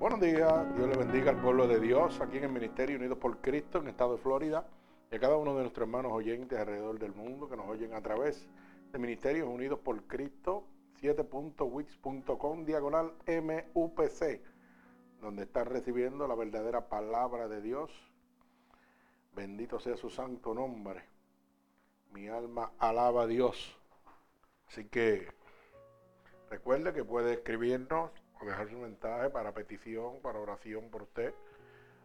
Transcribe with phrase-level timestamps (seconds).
[0.00, 3.36] Buenos días, Dios le bendiga al pueblo de Dios aquí en el Ministerio Unidos por
[3.42, 4.66] Cristo en el estado de Florida
[5.12, 8.00] y a cada uno de nuestros hermanos oyentes alrededor del mundo que nos oyen a
[8.00, 8.48] través
[8.90, 10.64] de Ministerios Unidos por Cristo
[11.02, 14.40] 7.wix.com diagonal MUPC,
[15.20, 17.92] donde están recibiendo la verdadera palabra de Dios.
[19.36, 21.04] Bendito sea su santo nombre.
[22.14, 23.78] Mi alma alaba a Dios.
[24.66, 25.28] Así que
[26.48, 28.10] recuerde que puede escribirnos
[28.40, 31.34] o dejar su mensaje para petición, para oración por usted,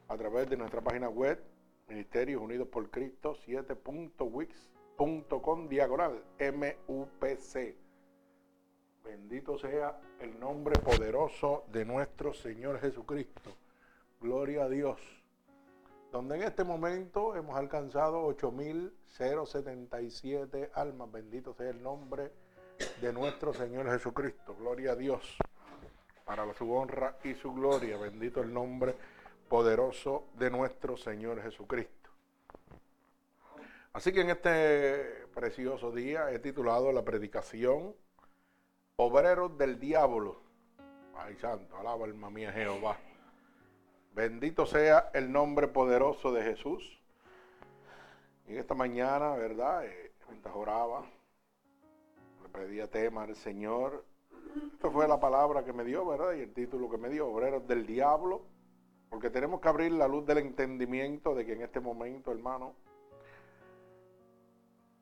[0.07, 1.39] a través de nuestra página web,
[1.87, 7.75] Ministerios Unidos por Cristo 7.wix.com diagonal MUPC.
[9.03, 13.55] Bendito sea el nombre poderoso de nuestro Señor Jesucristo.
[14.19, 14.99] Gloria a Dios.
[16.11, 21.11] Donde en este momento hemos alcanzado 8.077 almas.
[21.11, 22.31] Bendito sea el nombre
[22.99, 24.55] de nuestro Señor Jesucristo.
[24.55, 25.37] Gloria a Dios.
[26.25, 27.97] Para su honra y su gloria.
[27.97, 28.95] Bendito el nombre
[29.47, 32.09] poderoso de nuestro Señor Jesucristo.
[33.93, 37.95] Así que en este precioso día he titulado la predicación
[38.97, 40.41] obreros del diablo.
[41.15, 42.97] Ay, santo, alaba alma mía Jehová.
[44.13, 47.01] Bendito sea el nombre poderoso de Jesús.
[48.47, 49.85] Y esta mañana, ¿verdad?
[49.85, 51.05] Eh, mientras oraba,
[52.43, 54.05] le pedía tema al Señor.
[54.73, 56.33] Esta fue la palabra que me dio, ¿verdad?
[56.33, 58.43] Y el título que me dio, obreros del diablo.
[59.09, 62.73] Porque tenemos que abrir la luz del entendimiento de que en este momento, hermano,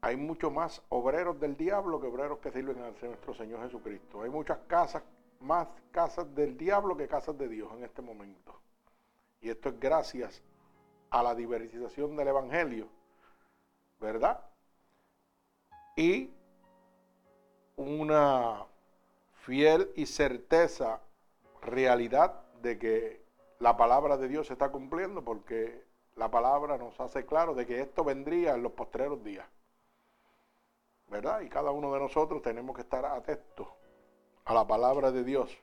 [0.02, 4.22] hay mucho más obreros del diablo que obreros que sirven a nuestro Señor Jesucristo.
[4.22, 5.02] Hay muchas casas,
[5.40, 8.60] más casas del diablo que casas de Dios en este momento.
[9.40, 10.42] Y esto es gracias
[11.10, 12.88] a la diversificación del Evangelio,
[14.00, 14.44] ¿verdad?
[15.96, 16.32] Y
[17.78, 18.66] una
[19.46, 21.02] fiel y certeza
[21.62, 23.24] realidad de que
[23.60, 25.84] la palabra de Dios se está cumpliendo porque
[26.16, 29.46] la palabra nos hace claro de que esto vendría en los postreros días.
[31.08, 31.42] ¿verdad?
[31.42, 33.68] Y cada uno de nosotros tenemos que estar atentos
[34.46, 35.56] a la palabra de Dios.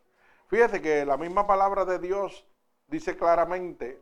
[0.49, 2.47] Fíjese que la misma palabra de Dios
[2.87, 4.01] dice claramente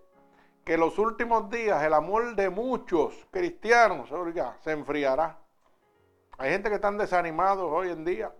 [0.64, 4.10] que en los últimos días el amor de muchos cristianos
[4.60, 5.38] se enfriará.
[6.36, 8.32] Hay gente que están desanimados hoy en día.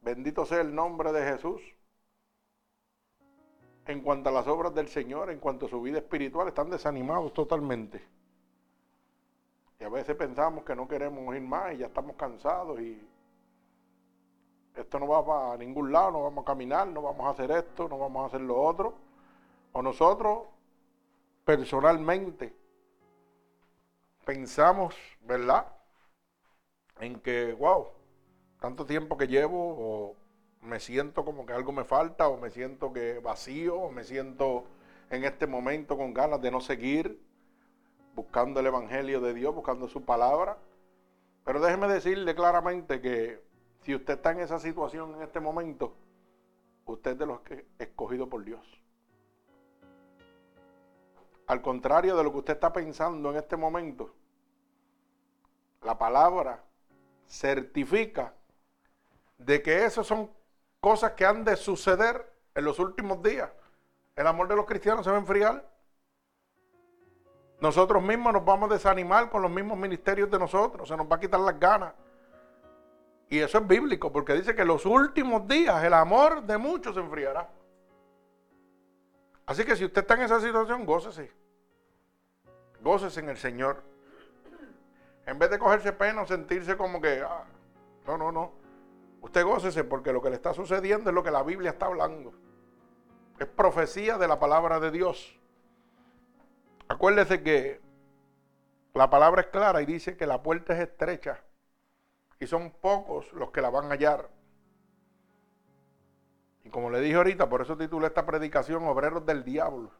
[0.00, 1.60] Bendito sea el nombre de Jesús.
[3.86, 7.32] En cuanto a las obras del Señor, en cuanto a su vida espiritual, están desanimados
[7.32, 8.06] totalmente.
[9.80, 13.00] Y a veces pensamos que no queremos ir más y ya estamos cansados y
[14.74, 17.88] esto no va para ningún lado, no vamos a caminar, no vamos a hacer esto,
[17.88, 18.94] no vamos a hacer lo otro.
[19.72, 20.42] O nosotros
[21.44, 22.54] personalmente
[24.24, 25.66] pensamos, ¿verdad?
[27.00, 27.88] En que, wow,
[28.60, 30.16] tanto tiempo que llevo, o
[30.62, 34.64] me siento como que algo me falta, o me siento que vacío, o me siento
[35.10, 37.20] en este momento con ganas de no seguir
[38.14, 40.58] buscando el Evangelio de Dios, buscando su palabra.
[41.44, 43.40] Pero déjeme decirle claramente que
[43.82, 45.94] si usted está en esa situación en este momento,
[46.84, 48.66] usted es de los que escogido por Dios.
[51.46, 54.14] Al contrario de lo que usted está pensando en este momento,
[55.82, 56.64] la palabra
[57.26, 58.34] certifica
[59.38, 60.30] de que esas son
[60.80, 63.50] cosas que han de suceder en los últimos días.
[64.14, 65.64] El amor de los cristianos se va a enfriar.
[67.60, 71.16] Nosotros mismos nos vamos a desanimar con los mismos ministerios de nosotros, se nos va
[71.16, 71.92] a quitar las ganas.
[73.30, 76.94] Y eso es bíblico, porque dice que en los últimos días el amor de muchos
[76.94, 77.48] se enfriará.
[79.44, 81.32] Así que si usted está en esa situación, gócese.
[82.80, 83.82] Gócese en el Señor.
[85.26, 87.44] En vez de cogerse pena o sentirse como que, ah,
[88.06, 88.52] no, no, no.
[89.20, 92.32] Usted gócese porque lo que le está sucediendo es lo que la Biblia está hablando.
[93.38, 95.38] Es profecía de la palabra de Dios.
[96.88, 97.80] Acuérdese que
[98.94, 101.40] la palabra es clara y dice que la puerta es estrecha
[102.40, 104.30] y son pocos los que la van a hallar.
[106.64, 109.90] Y como le dije ahorita, por eso titulé esta predicación Obreros del Diablo.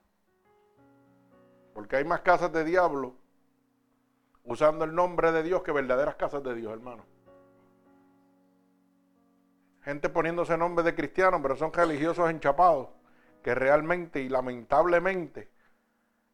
[1.75, 3.15] Porque hay más casas de diablo
[4.45, 7.05] usando el nombre de Dios que verdaderas casas de Dios, hermano.
[9.89, 12.89] Gente poniéndose nombre de cristianos, pero son religiosos enchapados,
[13.43, 15.49] que realmente y lamentablemente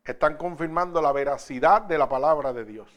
[0.03, 2.93] están confirmando la veracidad de la palabra de Dios.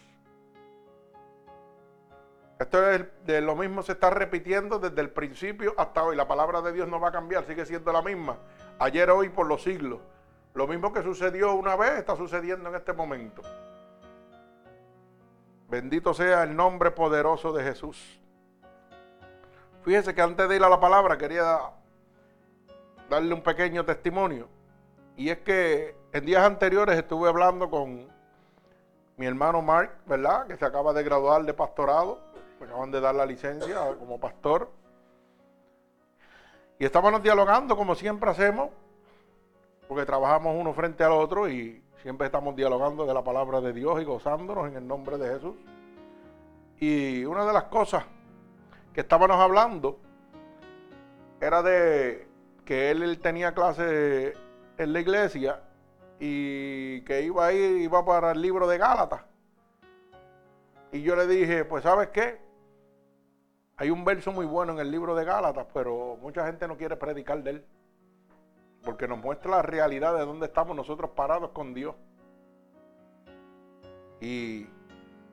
[2.58, 6.16] Esto es de lo mismo se está repitiendo desde el principio hasta hoy.
[6.16, 8.40] La palabra de Dios no va a cambiar, sigue siendo la misma.
[8.80, 10.00] Ayer, hoy, por los siglos.
[10.56, 13.44] Lo mismo que sucedió una vez está sucediendo en este momento.
[15.70, 18.20] Bendito sea el nombre poderoso de Jesús.
[19.88, 21.62] Fíjese que antes de ir a la palabra quería
[23.10, 24.50] darle un pequeño testimonio.
[25.16, 28.06] Y es que en días anteriores estuve hablando con
[29.16, 30.46] mi hermano Mark, ¿verdad?
[30.46, 32.20] Que se acaba de graduar de pastorado.
[32.60, 34.70] Me acaban de dar la licencia como pastor.
[36.80, 38.72] Y estábamos dialogando como siempre hacemos,
[39.88, 44.02] porque trabajamos uno frente al otro y siempre estamos dialogando de la palabra de Dios
[44.02, 45.56] y gozándonos en el nombre de Jesús.
[46.78, 48.04] Y una de las cosas
[49.02, 50.00] estábamos hablando
[51.40, 52.28] era de
[52.66, 54.34] que él, tenía clase
[54.78, 55.62] en la iglesia
[56.20, 59.22] y que iba a ir, iba para el libro de Gálatas.
[60.92, 62.40] Y yo le dije, pues sabes qué,
[63.78, 66.96] hay un verso muy bueno en el libro de Gálatas, pero mucha gente no quiere
[66.96, 67.66] predicar de él.
[68.84, 71.96] Porque nos muestra la realidad de dónde estamos nosotros parados con Dios.
[74.20, 74.66] Y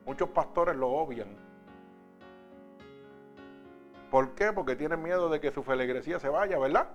[0.05, 1.44] muchos pastores lo obvian.
[4.09, 4.53] ¿Por qué?
[4.53, 6.87] Porque tienen miedo de que su feligresía se vaya, ¿verdad?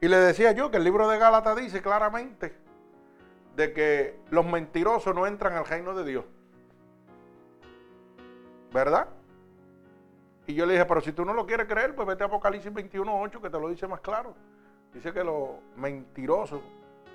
[0.00, 2.54] Y le decía yo que el libro de Gálatas dice claramente
[3.56, 6.24] de que los mentirosos no entran al reino de Dios.
[8.72, 9.08] ¿Verdad?
[10.46, 12.72] Y yo le dije, pero si tú no lo quieres creer, pues vete a Apocalipsis
[12.72, 14.34] 21.8 que te lo dice más claro.
[14.92, 16.60] Dice que los mentirosos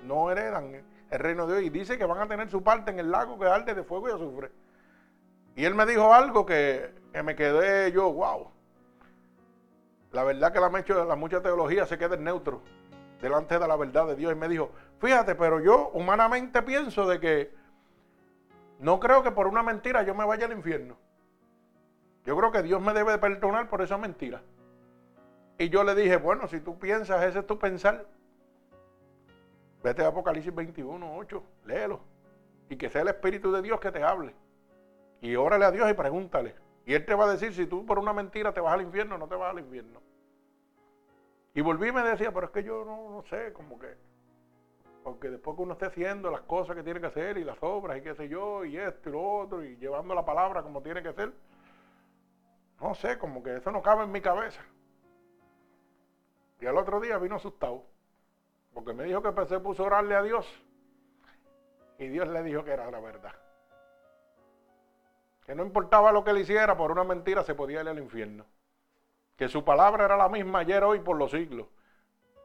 [0.04, 2.98] no heredan el reino de Dios y dice que van a tener su parte en
[2.98, 4.50] el lago que arde de fuego y azufre.
[5.56, 6.94] Y él me dijo algo que,
[7.24, 8.50] me quedé yo, wow.
[10.12, 12.62] La verdad que la, la mucha teología se queda en neutro
[13.20, 14.32] delante de la verdad de Dios.
[14.32, 14.70] Y me dijo,
[15.00, 17.54] fíjate, pero yo humanamente pienso de que
[18.78, 20.96] no creo que por una mentira yo me vaya al infierno.
[22.24, 24.42] Yo creo que Dios me debe de perdonar por esa mentira.
[25.58, 28.06] Y yo le dije, bueno, si tú piensas, ese es tu pensar.
[29.82, 32.00] Vete a Apocalipsis 21, 8, léelo.
[32.68, 34.34] Y que sea el Espíritu de Dios que te hable.
[35.20, 36.54] Y órale a Dios y pregúntale.
[36.88, 39.18] Y Él te va a decir si tú por una mentira te vas al infierno
[39.18, 40.00] no te vas al infierno.
[41.52, 43.94] Y volví y me decía, pero es que yo no, no sé, como que.
[45.04, 47.98] Porque después que uno esté haciendo las cosas que tiene que hacer y las obras
[47.98, 51.02] y qué sé yo, y esto y lo otro, y llevando la palabra como tiene
[51.02, 51.30] que ser,
[52.80, 54.64] no sé, como que eso no cabe en mi cabeza.
[56.58, 57.84] Y al otro día vino asustado,
[58.72, 60.46] porque me dijo que se puso a orarle a Dios.
[61.98, 63.34] Y Dios le dijo que era la verdad.
[65.48, 68.44] Que no importaba lo que él hiciera, por una mentira se podía ir al infierno.
[69.34, 71.66] Que su palabra era la misma ayer, hoy, por los siglos.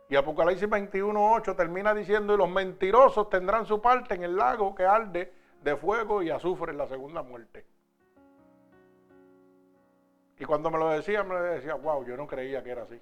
[0.08, 4.86] Y Apocalipsis 21.8 termina diciendo, y los mentirosos tendrán su parte en el lago que
[4.86, 7.66] arde de fuego y azufre en la segunda muerte.
[10.40, 13.02] Y cuando me lo decía, me decía, wow, yo no creía que era así.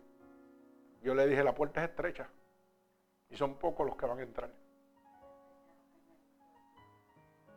[1.03, 2.27] Yo le dije, la puerta es estrecha
[3.29, 4.49] y son pocos los que van a entrar.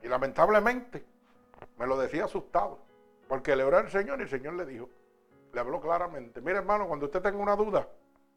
[0.03, 1.14] Y lamentablemente
[1.79, 2.79] me lo decía asustado,
[3.29, 4.89] porque le oré al Señor y el Señor le dijo,
[5.53, 7.89] le habló claramente, mire hermano, cuando usted tenga una duda,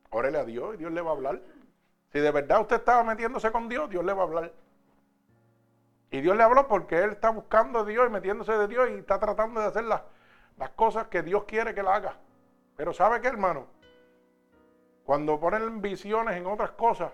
[0.09, 1.41] órele a Dios y Dios le va a hablar.
[2.12, 4.53] Si de verdad usted estaba metiéndose con Dios, Dios le va a hablar.
[6.10, 8.93] Y Dios le habló porque él está buscando a Dios y metiéndose de Dios y
[8.93, 10.01] está tratando de hacer las
[10.57, 12.17] las cosas que Dios quiere que la haga.
[12.75, 13.67] Pero ¿sabe qué, hermano?
[15.05, 17.12] Cuando ponen visiones en otras cosas,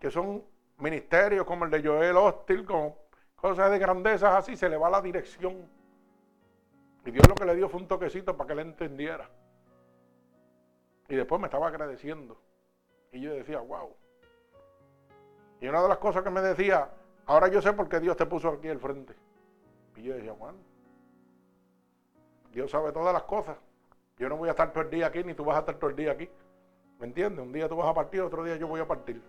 [0.00, 0.44] que son
[0.78, 2.96] ministerios como el de Joel Hostil, como
[3.36, 5.68] cosas de grandezas así, se le va la dirección.
[7.04, 9.28] Y Dios lo que le dio fue un toquecito para que él entendiera.
[11.08, 12.36] Y después me estaba agradeciendo.
[13.12, 13.94] Y yo decía, wow.
[15.60, 16.90] Y una de las cosas que me decía,
[17.26, 19.14] ahora yo sé por qué Dios te puso aquí al frente.
[19.94, 20.58] Y yo decía, bueno,
[22.52, 23.56] Dios sabe todas las cosas.
[24.18, 25.90] Yo no voy a estar todo el día aquí, ni tú vas a estar todo
[25.90, 26.28] el día aquí.
[26.98, 27.44] ¿Me entiendes?
[27.44, 29.22] Un día tú vas a partir, otro día yo voy a partir.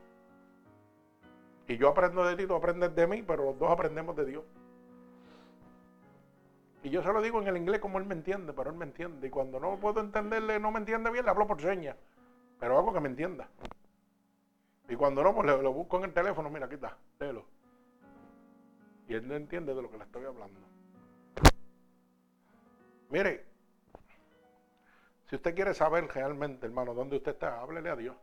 [1.68, 4.44] Y yo aprendo de ti, tú aprendes de mí, pero los dos aprendemos de Dios.
[6.84, 8.86] Y yo se lo digo en el inglés como él me entiende, pero él me
[8.86, 9.28] entiende.
[9.28, 11.98] Y cuando no puedo entenderle, no me entiende bien, le hablo por señas.
[12.60, 13.50] Pero hago que me entienda.
[14.88, 17.46] Y cuando no, pues lo busco en el teléfono, mira, aquí está, léelo.
[19.10, 20.60] Y él no entiende de lo que le estoy hablando.
[23.10, 23.46] Mire,
[25.26, 28.16] si usted quiere saber realmente, hermano, dónde usted está, háblele a Dios.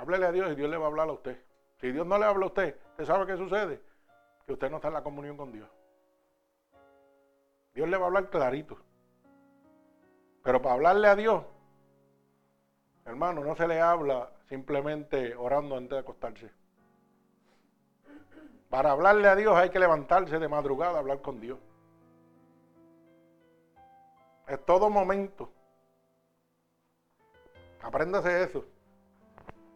[0.00, 1.38] Háblele a Dios y Dios le va a hablar a usted.
[1.78, 3.82] Si Dios no le habla a usted, ¿usted sabe qué sucede?
[4.46, 5.68] Que usted no está en la comunión con Dios.
[7.74, 8.78] Dios le va a hablar clarito.
[10.42, 11.44] Pero para hablarle a Dios,
[13.04, 16.50] hermano, no se le habla simplemente orando antes de acostarse.
[18.70, 21.58] Para hablarle a Dios hay que levantarse de madrugada a hablar con Dios.
[24.48, 25.52] Es todo momento.
[27.82, 28.64] Apréndase eso.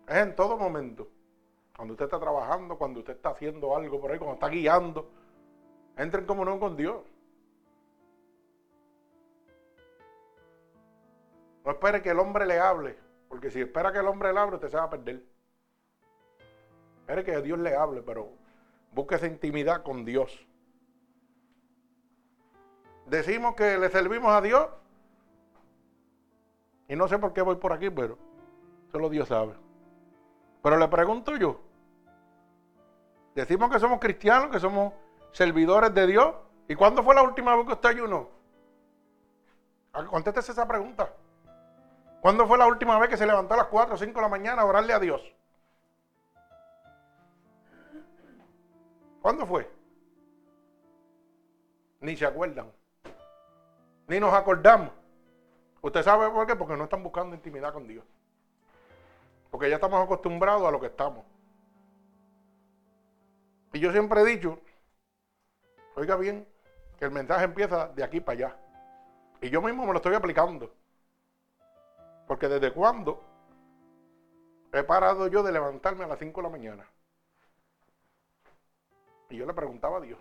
[0.08, 1.08] Es en todo momento.
[1.76, 5.10] Cuando usted está trabajando, cuando usted está haciendo algo por ahí, cuando está guiando,
[5.96, 7.02] entre en comunión con Dios.
[11.64, 14.56] No espere que el hombre le hable, Porque si espera que el hombre le hable,
[14.56, 15.24] usted se va a perder.
[17.00, 18.30] Espere que Dios le hable, pero
[18.92, 20.46] busque esa intimidad con Dios.
[23.06, 24.68] Decimos que le servimos a Dios.
[26.88, 28.18] Y no sé por qué voy por aquí, pero
[28.92, 29.63] solo Dios sabe.
[30.64, 31.60] Pero le pregunto yo.
[33.34, 34.94] Decimos que somos cristianos, que somos
[35.30, 36.34] servidores de Dios.
[36.66, 38.30] ¿Y cuándo fue la última vez que usted ayunó?
[40.08, 41.12] Contéstese esa pregunta.
[42.22, 44.28] ¿Cuándo fue la última vez que se levantó a las 4 o 5 de la
[44.30, 45.20] mañana a orarle a Dios?
[49.20, 49.70] ¿Cuándo fue?
[52.00, 52.72] Ni se acuerdan.
[54.06, 54.92] Ni nos acordamos.
[55.82, 56.56] ¿Usted sabe por qué?
[56.56, 58.06] Porque no están buscando intimidad con Dios.
[59.54, 61.24] Porque ya estamos acostumbrados a lo que estamos.
[63.72, 64.58] Y yo siempre he dicho,
[65.94, 66.44] oiga bien,
[66.98, 68.56] que el mensaje empieza de aquí para allá.
[69.40, 70.74] Y yo mismo me lo estoy aplicando.
[72.26, 73.22] Porque desde cuándo
[74.72, 76.88] he parado yo de levantarme a las 5 de la mañana.
[79.30, 80.18] Y yo le preguntaba a Dios.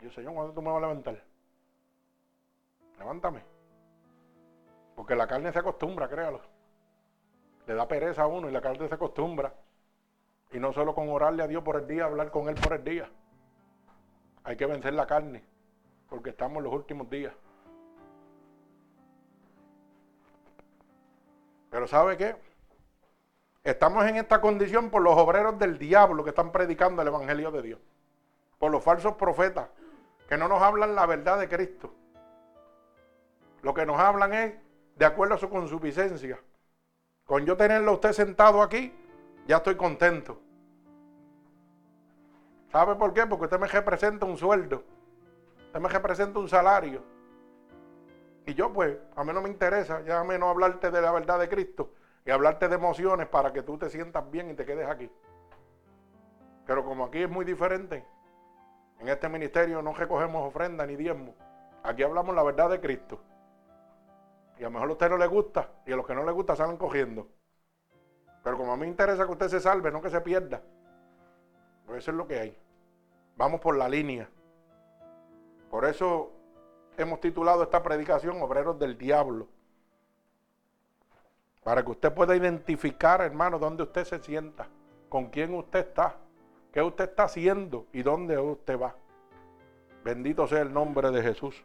[0.00, 1.24] Yo, Señor, ¿cuándo tú me vas a levantar?
[3.00, 3.42] Levántame.
[4.94, 6.56] Porque la carne se acostumbra, créalo.
[7.68, 9.52] Le da pereza a uno y la carne se acostumbra.
[10.52, 12.82] Y no solo con orarle a Dios por el día, hablar con Él por el
[12.82, 13.10] día.
[14.42, 15.44] Hay que vencer la carne,
[16.08, 17.34] porque estamos en los últimos días.
[21.68, 22.36] Pero ¿sabe qué?
[23.62, 27.60] Estamos en esta condición por los obreros del diablo que están predicando el Evangelio de
[27.60, 27.80] Dios.
[28.58, 29.68] Por los falsos profetas
[30.26, 31.92] que no nos hablan la verdad de Cristo.
[33.60, 34.54] Lo que nos hablan es
[34.96, 36.38] de acuerdo a su consuficiencia.
[37.28, 38.90] Con yo tenerlo usted sentado aquí,
[39.46, 40.40] ya estoy contento.
[42.72, 43.26] ¿Sabe por qué?
[43.26, 44.82] Porque usted me representa un sueldo.
[45.66, 47.04] Usted me representa un salario.
[48.46, 51.50] Y yo pues, a mí no me interesa, ya no hablarte de la verdad de
[51.50, 51.92] Cristo
[52.24, 55.10] y hablarte de emociones para que tú te sientas bien y te quedes aquí.
[56.66, 58.06] Pero como aquí es muy diferente,
[59.00, 61.34] en este ministerio no recogemos ofrenda ni diezmo.
[61.82, 63.20] Aquí hablamos la verdad de Cristo.
[64.58, 66.32] Y a lo mejor a usted no le gusta y a los que no le
[66.32, 67.28] gusta salen cogiendo.
[68.42, 70.62] Pero como a mí me interesa que usted se salve, no que se pierda.
[71.86, 72.58] Pues eso es lo que hay.
[73.36, 74.28] Vamos por la línea.
[75.70, 76.32] Por eso
[76.96, 79.48] hemos titulado esta predicación Obreros del Diablo.
[81.62, 84.68] Para que usted pueda identificar, hermano, dónde usted se sienta,
[85.08, 86.16] con quién usted está,
[86.72, 88.94] qué usted está haciendo y dónde usted va.
[90.04, 91.64] Bendito sea el nombre de Jesús.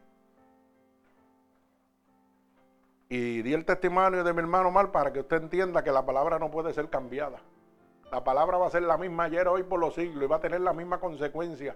[3.14, 6.40] Y di el testimonio de mi hermano Mal para que usted entienda que la palabra
[6.40, 7.38] no puede ser cambiada.
[8.12, 10.40] La palabra va a ser la misma ayer, hoy, por los siglos y va a
[10.40, 11.76] tener la misma consecuencia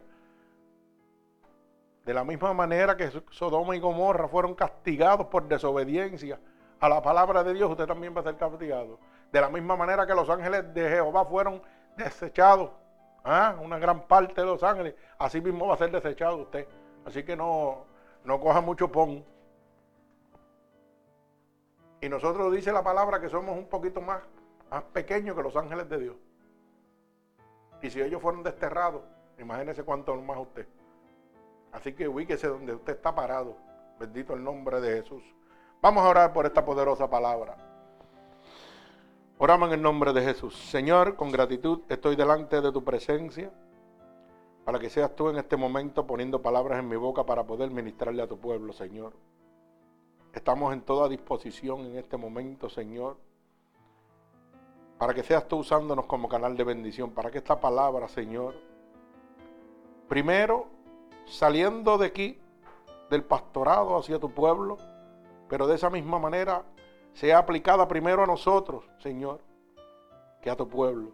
[2.08, 6.40] de la misma manera que Sodoma y Gomorra fueron castigados por desobediencia
[6.80, 8.98] a la palabra de Dios, usted también va a ser castigado.
[9.32, 11.62] De la misma manera que los ángeles de Jehová fueron
[11.98, 12.72] desechados,
[13.24, 13.58] ¿ah?
[13.62, 16.68] una gran parte de los ángeles, así mismo va a ser desechado usted.
[17.06, 17.86] Así que no,
[18.24, 19.24] no coja mucho pon.
[22.02, 24.22] Y nosotros dice la palabra que somos un poquito más,
[24.70, 26.16] más pequeños que los ángeles de Dios.
[27.82, 29.02] Y si ellos fueron desterrados,
[29.40, 30.68] imagínese cuánto más usted.
[31.72, 33.56] Así que ubíquese donde usted está parado.
[34.00, 35.24] Bendito el nombre de Jesús.
[35.82, 37.56] Vamos a orar por esta poderosa palabra.
[39.40, 40.56] Oramos en el nombre de Jesús.
[40.56, 43.52] Señor, con gratitud estoy delante de tu presencia
[44.66, 48.22] para que seas tú en este momento poniendo palabras en mi boca para poder ministrarle
[48.22, 49.14] a tu pueblo, Señor.
[50.38, 53.18] Estamos en toda disposición en este momento, Señor,
[55.00, 58.54] para que seas tú usándonos como canal de bendición, para que esta palabra, Señor,
[60.08, 60.68] primero
[61.26, 62.40] saliendo de aquí,
[63.10, 64.78] del pastorado hacia tu pueblo,
[65.50, 66.64] pero de esa misma manera
[67.14, 69.40] sea aplicada primero a nosotros, Señor,
[70.40, 71.14] que a tu pueblo.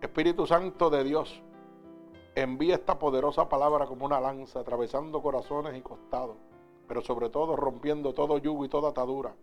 [0.00, 1.40] Espíritu Santo de Dios,
[2.34, 6.36] envía esta poderosa palabra como una lanza, atravesando corazones y costados,
[6.86, 9.34] pero sobre todo rompiendo todo yugo y toda atadura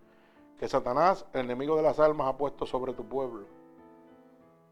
[0.58, 3.46] que Satanás, el enemigo de las almas, ha puesto sobre tu pueblo.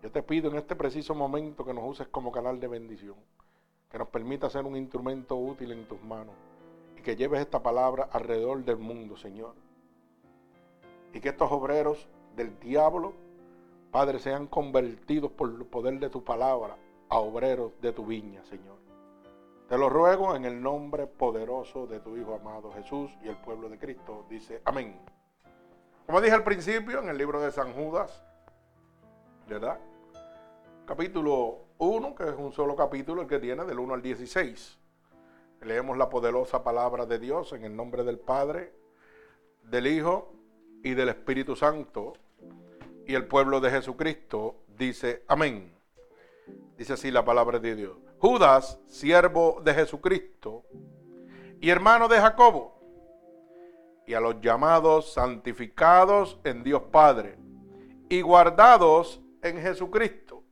[0.03, 3.15] Yo te pido en este preciso momento que nos uses como canal de bendición
[3.89, 6.35] que nos permita ser un instrumento útil en tus manos
[6.97, 9.55] y que lleves esta palabra alrededor del mundo, Señor.
[11.13, 13.13] Y que estos obreros del diablo,
[13.91, 16.77] Padre, sean convertidos por el poder de tu palabra
[17.09, 18.77] a obreros de tu viña, Señor.
[19.69, 23.69] Te lo ruego en el nombre poderoso de tu Hijo amado Jesús y el pueblo
[23.69, 24.25] de Cristo.
[24.27, 24.99] Dice, amén.
[26.07, 28.23] Como dije al principio, en el libro de San Judas,
[29.47, 29.79] ¿verdad?
[30.87, 34.79] Capítulo 1, que es un solo capítulo el que tiene del 1 al 16.
[35.61, 38.73] Leemos la poderosa palabra de Dios en el nombre del Padre,
[39.61, 40.33] del Hijo
[40.83, 42.13] y del Espíritu Santo.
[43.05, 45.71] Y el pueblo de Jesucristo dice amén.
[46.75, 48.08] Dice así la palabra de Dios.
[48.19, 50.65] Judas, siervo de Jesucristo
[51.61, 52.77] y hermano de Jacobo,
[54.05, 57.37] y a los llamados santificados en Dios Padre
[58.09, 60.43] y guardados en Jesucristo.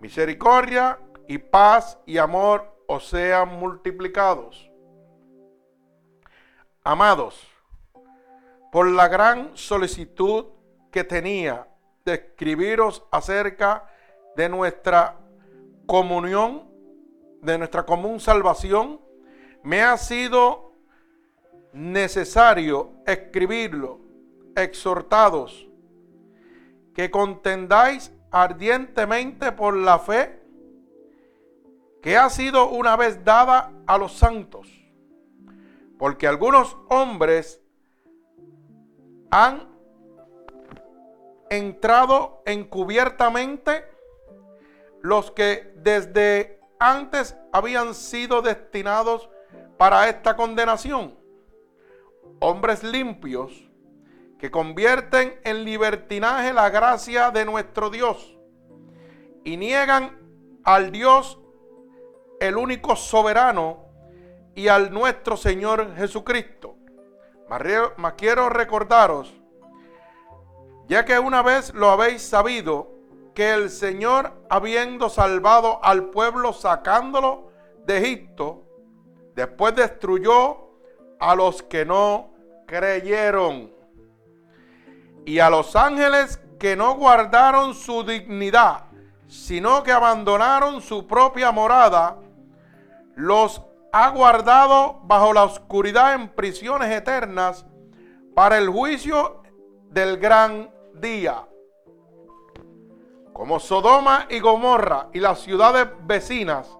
[0.00, 0.98] Misericordia
[1.28, 4.70] y paz y amor os sean multiplicados.
[6.82, 7.46] Amados,
[8.72, 10.46] por la gran solicitud
[10.90, 11.68] que tenía
[12.04, 13.88] de escribiros acerca
[14.36, 15.20] de nuestra
[15.86, 16.74] comunión,
[17.42, 19.00] de nuestra común salvación,
[19.62, 20.72] me ha sido
[21.72, 24.00] necesario escribirlo,
[24.56, 25.68] exhortados,
[26.94, 30.40] que contendáis ardientemente por la fe
[32.02, 34.68] que ha sido una vez dada a los santos.
[35.98, 37.62] Porque algunos hombres
[39.30, 39.68] han
[41.48, 43.93] entrado encubiertamente
[45.04, 49.28] los que desde antes habían sido destinados
[49.76, 51.14] para esta condenación.
[52.40, 53.68] Hombres limpios
[54.38, 58.38] que convierten en libertinaje la gracia de nuestro Dios
[59.44, 60.18] y niegan
[60.64, 61.38] al Dios
[62.40, 63.84] el único soberano
[64.54, 66.76] y al nuestro Señor Jesucristo.
[67.98, 69.34] Mas quiero recordaros,
[70.88, 72.93] ya que una vez lo habéis sabido,
[73.34, 77.50] que el Señor, habiendo salvado al pueblo sacándolo
[77.84, 78.62] de Egipto,
[79.34, 80.70] después destruyó
[81.18, 82.30] a los que no
[82.66, 83.72] creyeron
[85.24, 88.84] y a los ángeles que no guardaron su dignidad,
[89.26, 92.16] sino que abandonaron su propia morada,
[93.16, 97.66] los ha guardado bajo la oscuridad en prisiones eternas
[98.34, 99.42] para el juicio
[99.90, 101.46] del gran día.
[103.34, 106.78] Como Sodoma y Gomorra y las ciudades vecinas,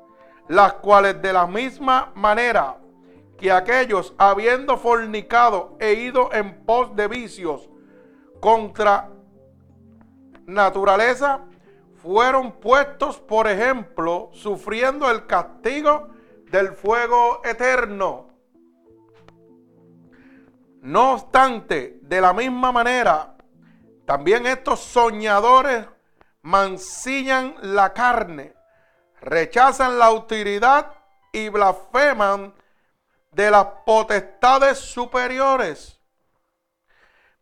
[0.48, 2.78] las cuales de la misma manera
[3.36, 7.68] que aquellos, habiendo fornicado e ido en pos de vicios
[8.40, 9.10] contra
[10.46, 11.40] naturaleza,
[12.00, 16.10] fueron puestos, por ejemplo, sufriendo el castigo
[16.52, 18.28] del fuego eterno.
[20.82, 23.34] No obstante, de la misma manera,
[24.04, 25.86] también estos soñadores
[26.44, 28.54] mancillan la carne,
[29.22, 30.92] rechazan la utilidad
[31.32, 32.52] y blasfeman
[33.32, 35.98] de las potestades superiores.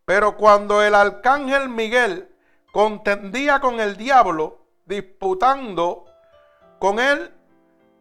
[0.05, 2.33] Pero cuando el arcángel Miguel
[2.71, 6.07] contendía con el diablo, disputando
[6.79, 7.35] con él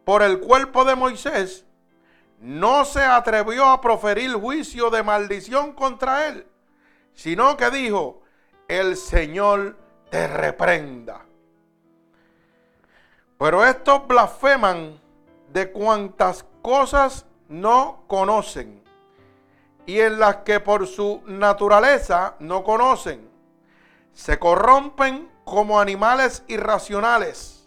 [0.04, 1.66] por el cuerpo de Moisés,
[2.38, 6.46] no se atrevió a proferir juicio de maldición contra él,
[7.12, 8.22] sino que dijo,
[8.68, 11.24] el Señor te reprenda.
[13.38, 15.00] Pero estos blasfeman
[15.48, 18.84] de cuantas cosas no conocen
[19.86, 23.26] y en las que por su naturaleza no conocen.
[24.12, 27.66] Se corrompen como animales irracionales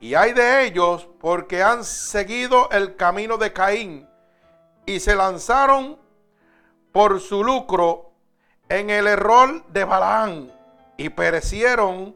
[0.00, 4.08] y hay de ellos porque han seguido el camino de Caín
[4.86, 6.00] y se lanzaron
[6.90, 8.10] por su lucro
[8.68, 10.57] en el error de Balaán
[10.98, 12.14] y perecieron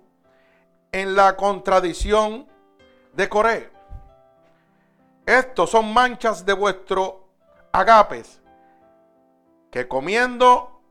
[0.93, 2.47] en la contradicción
[3.15, 3.71] de Coré.
[5.25, 7.29] Estos son manchas de vuestro
[7.73, 8.43] agapes,
[9.71, 10.83] que comiendo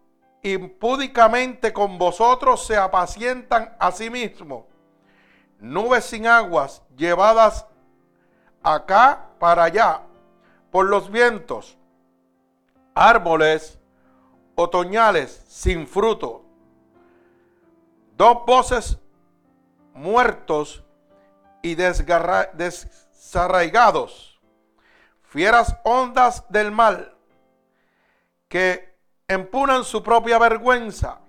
[0.41, 4.63] impúdicamente con vosotros se apacientan a sí mismos
[5.61, 7.67] nubes sin aguas llevadas
[8.63, 10.01] acá para allá
[10.71, 11.77] por los vientos,
[12.95, 13.79] árboles
[14.55, 16.43] otoñales sin fruto,
[18.21, 18.97] dos voces
[19.95, 20.85] muertos
[21.63, 24.39] y desarraigados,
[25.23, 27.17] fieras ondas del mal
[28.47, 28.95] que
[29.27, 31.19] empunan su propia vergüenza,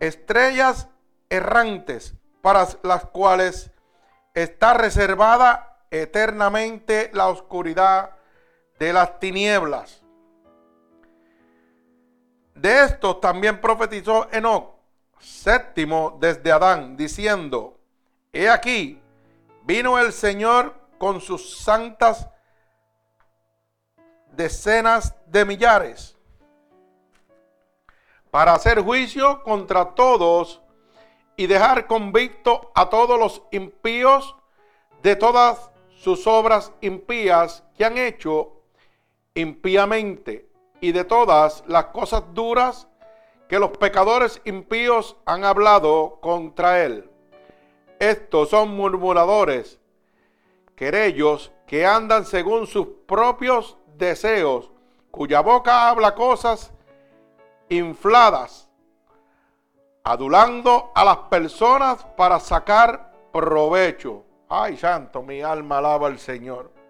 [0.00, 0.88] estrellas
[1.30, 3.70] errantes para las cuales
[4.34, 8.16] está reservada eternamente la oscuridad
[8.80, 10.01] de las tinieblas.
[12.54, 14.74] De esto también profetizó Enoch,
[15.18, 17.78] séptimo desde Adán, diciendo,
[18.32, 19.00] He aquí,
[19.62, 22.28] vino el Señor con sus santas
[24.32, 26.16] decenas de millares
[28.30, 30.62] para hacer juicio contra todos
[31.36, 34.34] y dejar convicto a todos los impíos
[35.02, 38.62] de todas sus obras impías que han hecho
[39.34, 40.48] impíamente
[40.82, 42.88] y de todas las cosas duras
[43.48, 47.08] que los pecadores impíos han hablado contra él.
[48.00, 49.78] Estos son murmuradores,
[50.74, 54.72] querellos que andan según sus propios deseos,
[55.12, 56.72] cuya boca habla cosas
[57.68, 58.68] infladas,
[60.02, 64.24] adulando a las personas para sacar provecho.
[64.48, 66.81] Ay, santo, mi alma alaba al Señor.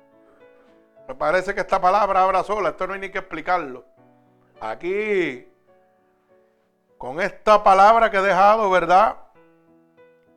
[1.08, 3.84] Me parece que esta palabra habla sola, esto no hay ni que explicarlo.
[4.60, 5.48] Aquí,
[6.96, 9.16] con esta palabra que he dejado, ¿verdad?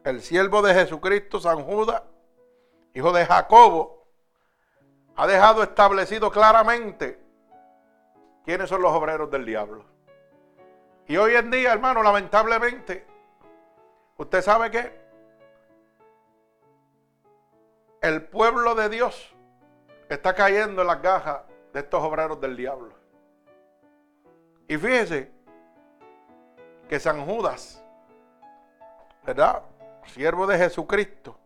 [0.03, 2.01] El siervo de Jesucristo, San Judas,
[2.93, 4.03] hijo de Jacobo,
[5.15, 7.19] ha dejado establecido claramente
[8.43, 9.85] quiénes son los obreros del diablo.
[11.07, 13.05] Y hoy en día, hermano, lamentablemente,
[14.17, 15.05] usted sabe que
[18.01, 19.34] el pueblo de Dios
[20.09, 21.41] está cayendo en las gajas
[21.73, 22.93] de estos obreros del diablo.
[24.67, 25.31] Y fíjese
[26.87, 27.83] que San Judas,
[29.23, 29.63] ¿verdad?
[30.05, 31.37] Siervo de Jesucristo,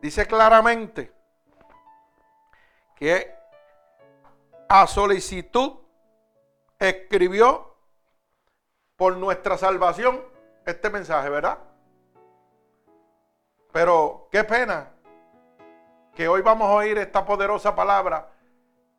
[0.00, 1.12] dice claramente
[2.94, 3.34] que
[4.68, 5.74] a solicitud
[6.78, 7.76] escribió
[8.96, 10.22] por nuestra salvación
[10.64, 11.58] este mensaje, ¿verdad?
[13.72, 14.95] Pero qué pena
[16.16, 18.30] que hoy vamos a oír esta poderosa palabra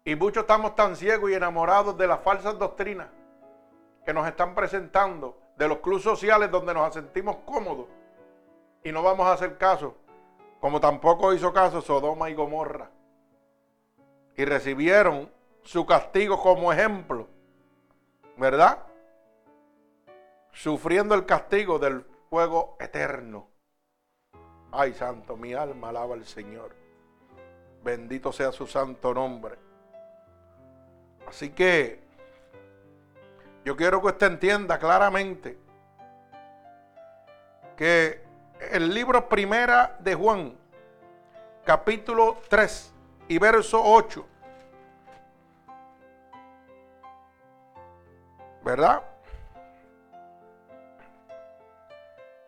[0.05, 3.07] y muchos estamos tan ciegos y enamorados de las falsas doctrinas
[4.05, 7.87] que nos están presentando, de los clubes sociales donde nos sentimos cómodos
[8.83, 9.95] y no vamos a hacer caso,
[10.61, 12.91] como tampoco hizo caso Sodoma y Gomorra.
[14.35, 15.29] Y recibieron
[15.63, 17.27] su castigo como ejemplo,
[18.37, 18.87] ¿verdad?
[20.57, 23.47] sufriendo el castigo del fuego eterno.
[24.71, 26.86] Ay, santo, mi alma alaba al Señor.
[27.87, 29.55] Bendito sea su santo nombre.
[31.25, 32.03] Así que
[33.63, 35.57] yo quiero que usted entienda claramente
[37.77, 38.21] que
[38.71, 40.53] el libro primera de Juan,
[41.63, 42.93] capítulo 3
[43.29, 44.27] y verso 8,
[48.65, 49.01] ¿verdad?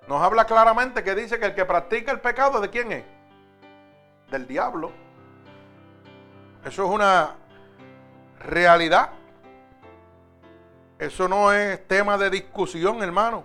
[0.06, 3.06] nos habla claramente que dice que el que practica el pecado, ¿de quién es?
[4.32, 4.92] Del diablo.
[6.66, 7.36] Eso es una
[8.40, 9.12] realidad.
[10.98, 13.44] Eso no es tema de discusión, hermano.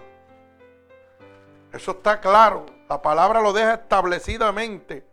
[1.73, 2.67] Eso está claro.
[2.89, 5.07] La palabra lo deja establecidamente.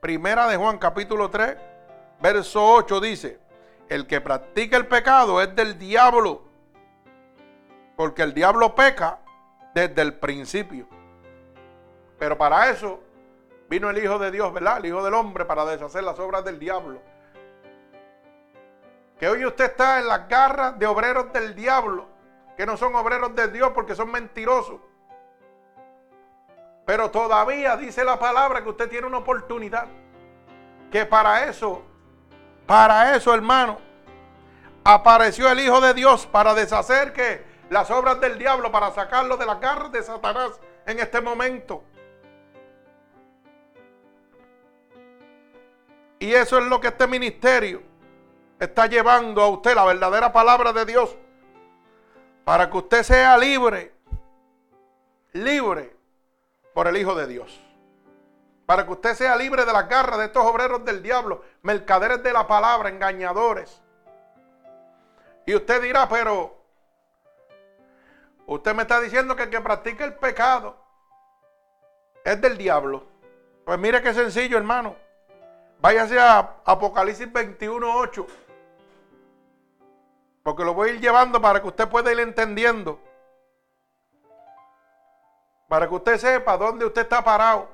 [0.00, 1.56] Primera de Juan capítulo 3,
[2.20, 3.38] verso 8 dice,
[3.88, 6.42] el que practica el pecado es del diablo,
[7.96, 9.20] porque el diablo peca
[9.74, 10.88] desde el principio.
[12.18, 13.00] Pero para eso
[13.68, 14.78] vino el Hijo de Dios, ¿verdad?
[14.78, 17.00] El Hijo del Hombre para deshacer las obras del diablo.
[19.22, 22.08] Que hoy usted está en las garras de obreros del diablo,
[22.56, 24.80] que no son obreros de Dios porque son mentirosos.
[26.84, 29.86] Pero todavía dice la palabra que usted tiene una oportunidad.
[30.90, 31.84] Que para eso,
[32.66, 33.78] para eso, hermano,
[34.82, 39.46] apareció el Hijo de Dios para deshacer que las obras del diablo, para sacarlo de
[39.46, 41.84] las garras de Satanás en este momento.
[46.18, 47.91] Y eso es lo que este ministerio
[48.64, 51.16] está llevando a usted, la verdadera palabra de Dios,
[52.44, 53.92] para que usted sea libre,
[55.32, 55.96] libre
[56.72, 57.60] por el Hijo de Dios.
[58.66, 62.32] Para que usted sea libre de las garras de estos obreros del diablo, mercaderes de
[62.32, 63.82] la palabra, engañadores.
[65.44, 66.56] Y usted dirá, pero
[68.46, 70.76] usted me está diciendo que el que practica el pecado
[72.24, 73.04] es del diablo.
[73.64, 74.94] Pues mire qué sencillo, hermano.
[75.80, 78.26] Váyase a Apocalipsis 21, 8.
[80.42, 83.00] Porque lo voy a ir llevando para que usted pueda ir entendiendo.
[85.68, 87.68] Para que usted sepa dónde usted está parado.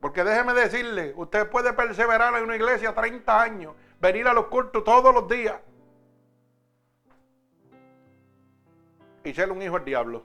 [0.00, 4.84] Porque déjeme decirle, usted puede perseverar en una iglesia 30 años, venir a los cultos
[4.84, 5.56] todos los días
[9.24, 10.22] y ser un hijo del diablo.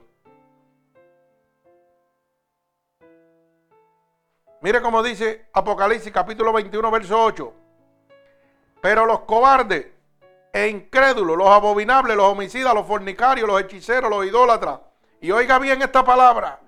[4.60, 7.59] Mire cómo dice Apocalipsis capítulo 21, verso 8.
[8.80, 9.86] Pero los cobardes
[10.52, 14.80] e incrédulos, los abominables, los homicidas, los fornicarios, los hechiceros, los idólatras.
[15.20, 16.60] Y oiga bien esta palabra.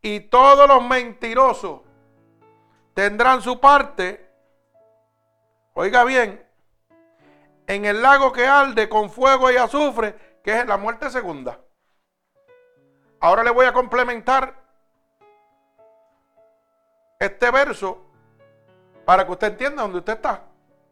[0.00, 1.80] Y todos los mentirosos
[2.94, 4.30] tendrán su parte.
[5.74, 6.44] Oiga bien.
[7.66, 11.58] En el lago que arde con fuego y azufre, que es la muerte segunda.
[13.18, 14.54] Ahora le voy a complementar
[17.18, 18.02] este verso
[19.04, 20.42] Para que usted entienda dónde usted está.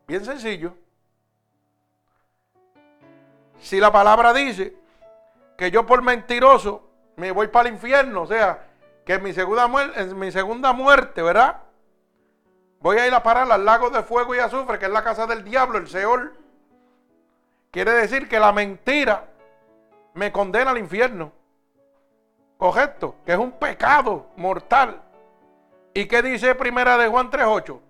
[0.07, 0.75] Bien sencillo.
[3.61, 4.77] Si la palabra dice
[5.57, 8.67] que yo por mentiroso me voy para el infierno, o sea,
[9.05, 11.63] que en mi segunda, muerte, ¿verdad?
[12.81, 15.27] Voy a ir a parar al lago de fuego y azufre, que es la casa
[15.27, 16.37] del diablo, el Seol.
[17.71, 19.29] Quiere decir que la mentira
[20.15, 21.33] me condena al infierno.
[22.59, 25.01] Correcto, que es un pecado mortal.
[25.93, 27.81] ¿Y qué dice primera de Juan 3.8?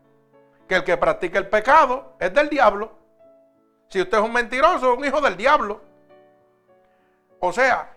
[0.68, 2.92] Que el que practica el pecado es del diablo.
[3.88, 5.80] Si usted es un mentiroso, es un hijo del diablo.
[7.40, 7.94] O sea,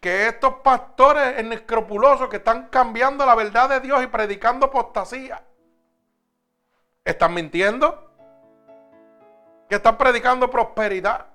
[0.00, 5.42] que estos pastores inescrupulosos que están cambiando la verdad de Dios y predicando apostasía,
[7.04, 8.10] están mintiendo,
[9.68, 11.26] que están predicando prosperidad,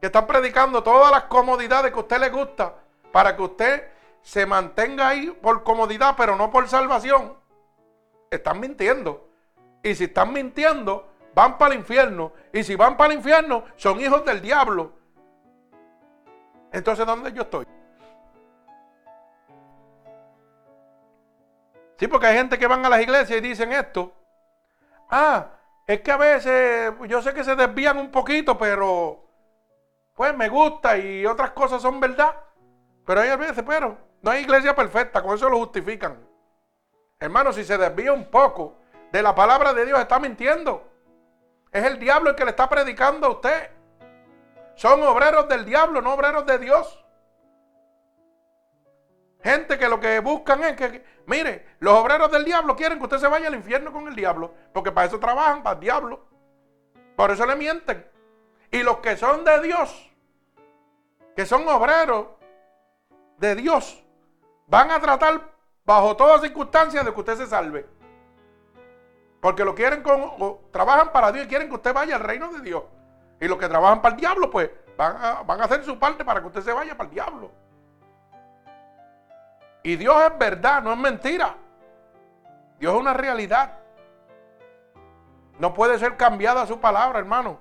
[0.00, 2.74] que están predicando todas las comodidades que a usted le gusta
[3.12, 3.88] para que usted
[4.22, 7.36] se mantenga ahí por comodidad, pero no por salvación.
[8.30, 9.28] Están mintiendo.
[9.82, 12.32] Y si están mintiendo, van para el infierno.
[12.52, 14.92] Y si van para el infierno, son hijos del diablo.
[16.72, 17.66] Entonces, ¿dónde yo estoy?
[21.98, 24.12] Sí, porque hay gente que van a las iglesias y dicen esto.
[25.10, 25.50] Ah,
[25.86, 29.22] es que a veces yo sé que se desvían un poquito, pero
[30.14, 32.34] pues me gusta y otras cosas son verdad.
[33.04, 36.18] Pero hay veces, pero no hay iglesia perfecta, con eso lo justifican.
[37.18, 38.78] Hermano, si se desvía un poco
[39.12, 40.90] de la palabra de Dios, está mintiendo.
[41.70, 43.70] Es el diablo el que le está predicando a usted.
[44.74, 46.98] Son obreros del diablo, no obreros de Dios.
[49.42, 53.18] Gente que lo que buscan es que, mire, los obreros del diablo quieren que usted
[53.18, 56.24] se vaya al infierno con el diablo, porque para eso trabajan, para el diablo.
[57.14, 58.08] Por eso le mienten.
[58.70, 60.10] Y los que son de Dios,
[61.36, 62.28] que son obreros
[63.36, 64.02] de Dios,
[64.68, 65.52] van a tratar
[65.84, 68.01] bajo todas circunstancias de que usted se salve.
[69.42, 72.60] Porque lo quieren con, trabajan para Dios y quieren que usted vaya al reino de
[72.60, 72.84] Dios.
[73.40, 76.24] Y los que trabajan para el diablo, pues van a, van a hacer su parte
[76.24, 77.50] para que usted se vaya para el diablo.
[79.82, 81.56] Y Dios es verdad, no es mentira.
[82.78, 83.80] Dios es una realidad.
[85.58, 87.58] No puede ser cambiada su palabra, hermano.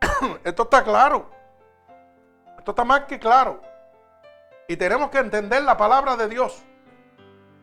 [0.44, 1.28] Esto está claro.
[2.58, 3.60] Esto está más que claro.
[4.68, 6.64] Y tenemos que entender la palabra de Dios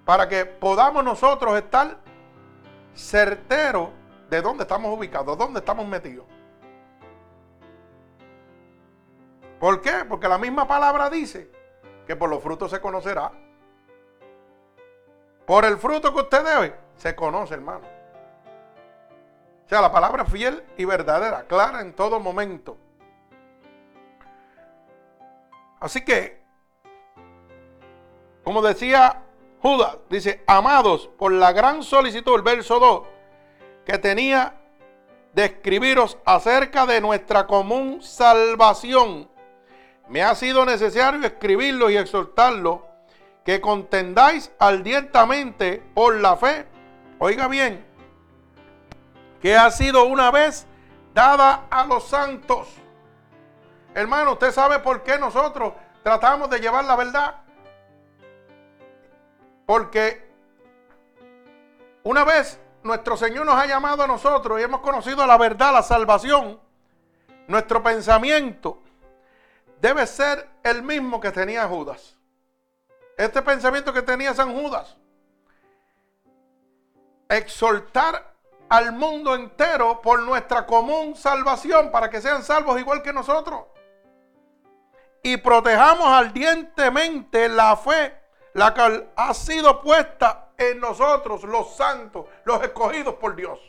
[0.10, 2.00] para que podamos nosotros estar
[2.96, 3.90] certeros
[4.28, 6.26] de dónde estamos ubicados, dónde estamos metidos.
[9.60, 10.06] ¿Por qué?
[10.10, 11.52] Porque la misma palabra dice
[12.08, 13.32] que por los frutos se conocerá.
[15.46, 17.86] Por el fruto que usted debe, se conoce, hermano.
[19.64, 22.78] O sea, la palabra fiel y verdadera, clara en todo momento.
[25.80, 26.42] Así que,
[28.44, 29.26] como decía
[29.62, 33.02] Judas, dice, amados, por la gran solicitud, el verso 2,
[33.86, 34.56] que tenía
[35.34, 39.30] de escribiros acerca de nuestra común salvación,
[40.08, 42.88] me ha sido necesario escribirlo y exhortarlo,
[43.44, 46.66] que contendáis ardientemente por la fe,
[47.20, 47.86] oiga bien,
[49.42, 50.68] que ha sido una vez
[51.14, 52.68] dada a los santos
[53.94, 57.36] Hermano, usted sabe por qué nosotros tratamos de llevar la verdad.
[59.70, 60.28] Porque
[62.02, 65.84] una vez nuestro Señor nos ha llamado a nosotros y hemos conocido la verdad, la
[65.84, 66.60] salvación,
[67.48, 68.82] nuestro pensamiento
[69.80, 72.18] debe ser el mismo que tenía Judas.
[73.16, 74.98] Este pensamiento que tenía San Judas.
[77.30, 78.34] Exhortar
[78.70, 83.66] al mundo entero por nuestra común salvación para que sean salvos igual que nosotros
[85.22, 88.19] y protejamos ardientemente la fe,
[88.54, 93.60] la que ha sido puesta en nosotros, los santos, los escogidos por Dios.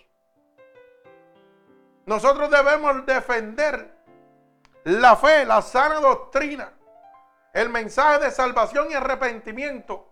[2.06, 3.94] Nosotros debemos defender
[4.84, 6.72] la fe, la sana doctrina,
[7.52, 10.08] el mensaje de salvación y arrepentimiento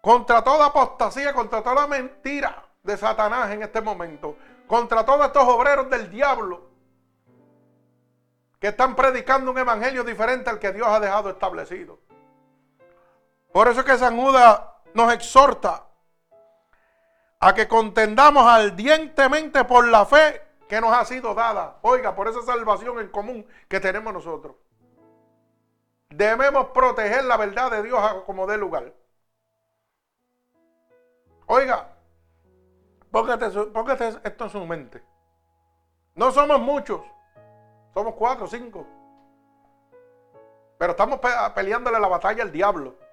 [0.00, 5.88] contra toda apostasía, contra toda mentira de Satanás en este momento, contra todos estos obreros
[5.90, 6.66] del diablo
[8.60, 11.98] que están predicando un evangelio diferente al que Dios ha dejado establecido.
[13.56, 14.60] Por eso es que San Judas
[14.92, 15.86] nos exhorta
[17.40, 21.78] a que contendamos ardientemente por la fe que nos ha sido dada.
[21.80, 24.56] Oiga, por esa salvación en común que tenemos nosotros.
[26.10, 28.92] Debemos proteger la verdad de Dios como dé lugar.
[31.46, 31.96] Oiga,
[33.10, 35.02] póngate, póngate esto en su mente.
[36.14, 37.00] No somos muchos.
[37.94, 38.86] Somos cuatro cinco.
[40.76, 41.20] Pero estamos
[41.54, 43.05] peleándole la batalla al diablo.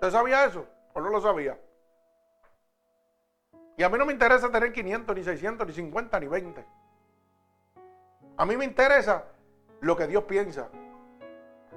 [0.00, 0.66] ¿Usted sabía eso?
[0.94, 1.60] ¿O no lo sabía?
[3.76, 6.64] Y a mí no me interesa tener 500, ni 600, ni 50, ni 20.
[8.38, 9.26] A mí me interesa
[9.80, 10.70] lo que Dios piensa.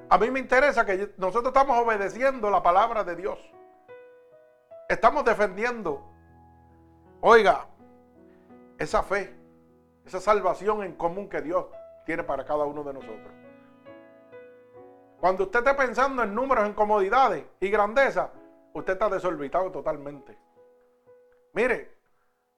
[0.07, 3.38] A mí me interesa que nosotros estamos obedeciendo la palabra de Dios.
[4.88, 6.01] Estamos defendiendo,
[7.19, 7.67] oiga,
[8.77, 9.36] esa fe,
[10.05, 11.65] esa salvación en común que Dios
[12.05, 13.42] tiene para cada uno de nosotros.
[15.23, 18.29] Cuando usted esté pensando en números, en comodidades y grandeza,
[18.73, 20.38] usted está desorbitado totalmente.
[21.53, 21.95] Mire,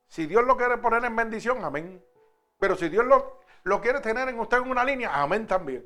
[0.07, 2.03] si Dios lo quiere poner en bendición, amén.
[2.57, 5.85] Pero si Dios lo, lo quiere tener en usted en una línea, amén también.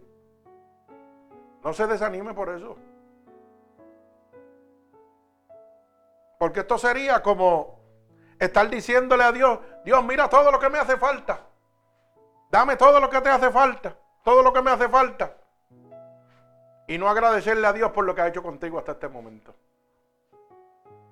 [1.65, 2.77] No se desanime por eso.
[6.39, 7.77] Porque esto sería como
[8.39, 11.45] estar diciéndole a Dios, Dios, mira todo lo que me hace falta.
[12.49, 13.97] Dame todo lo que te hace falta.
[14.23, 15.38] Todo lo que me hace falta.
[16.89, 19.53] Y no agradecerle a Dios por lo que ha hecho contigo hasta este momento.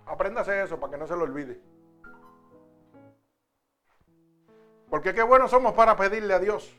[0.08, 1.62] Apréndase eso para que no se lo olvide.
[4.90, 6.76] Porque qué buenos somos para pedirle a Dios.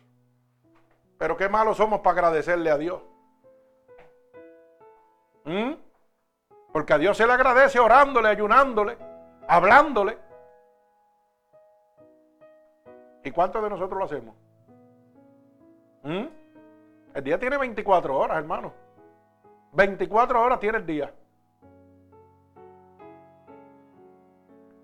[1.17, 3.01] Pero qué malos somos para agradecerle a Dios.
[5.45, 5.75] ¿Mm?
[6.73, 8.99] Porque a Dios se le agradece orándole, ayunándole,
[9.47, 10.19] hablándole.
[13.23, 14.35] ¿Y cuántos de nosotros lo hacemos?
[16.03, 16.27] ¿Mm?
[17.15, 18.88] El día tiene 24 horas, hermano.
[19.79, 21.15] 24 horas tiene el día.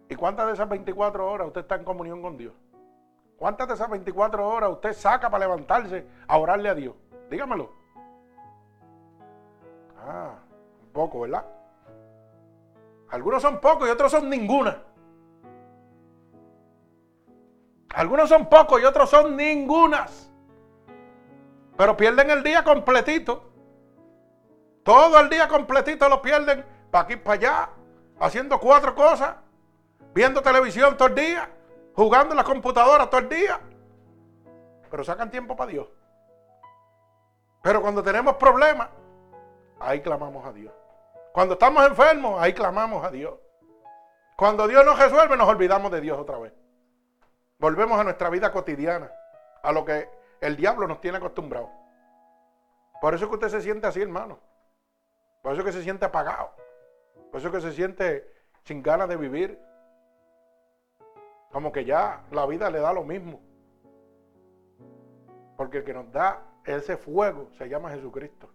[0.09, 2.54] ¿Y cuántas de esas 24 horas usted está en comunión con Dios?
[3.37, 6.94] ¿Cuántas de esas 24 horas usted saca para levantarse a orarle a Dios?
[7.28, 7.72] Dígamelo.
[9.98, 10.37] Ah,
[10.92, 11.44] poco, ¿verdad?
[13.11, 14.80] Algunos son pocos y otros son ninguna.
[17.96, 20.30] Algunos son pocos y otros son ningunas.
[21.76, 23.53] Pero pierden el día completito.
[24.85, 27.70] Todo el día completito lo pierden para aquí para allá,
[28.20, 29.35] haciendo cuatro cosas,
[30.12, 31.51] viendo televisión todo el día,
[31.94, 33.61] jugando en la computadora todo el día.
[34.90, 35.88] Pero sacan tiempo para Dios.
[37.62, 38.90] Pero cuando tenemos problemas,
[39.81, 40.73] ahí clamamos a Dios.
[41.33, 43.35] Cuando estamos enfermos, ahí clamamos a Dios.
[44.37, 46.53] Cuando Dios nos resuelve, nos olvidamos de Dios otra vez.
[47.59, 49.11] Volvemos a nuestra vida cotidiana,
[49.62, 50.11] a lo que
[50.42, 51.70] el diablo nos tiene acostumbrado.
[53.01, 54.38] Por eso es que usted se siente así, hermano.
[55.44, 56.52] Por eso es que se siente apagado.
[57.30, 59.59] Por eso es que se siente sin ganas de vivir.
[61.52, 63.42] Como que ya la vida le da lo mismo.
[65.59, 68.48] Porque el que nos da ese fuego se llama Jesucristo.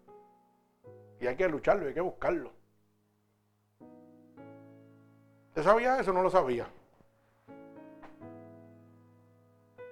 [1.19, 2.51] Y hay que lucharlo, hay que buscarlo.
[5.49, 6.11] ¿Usted sabía eso?
[6.11, 6.67] No lo sabía.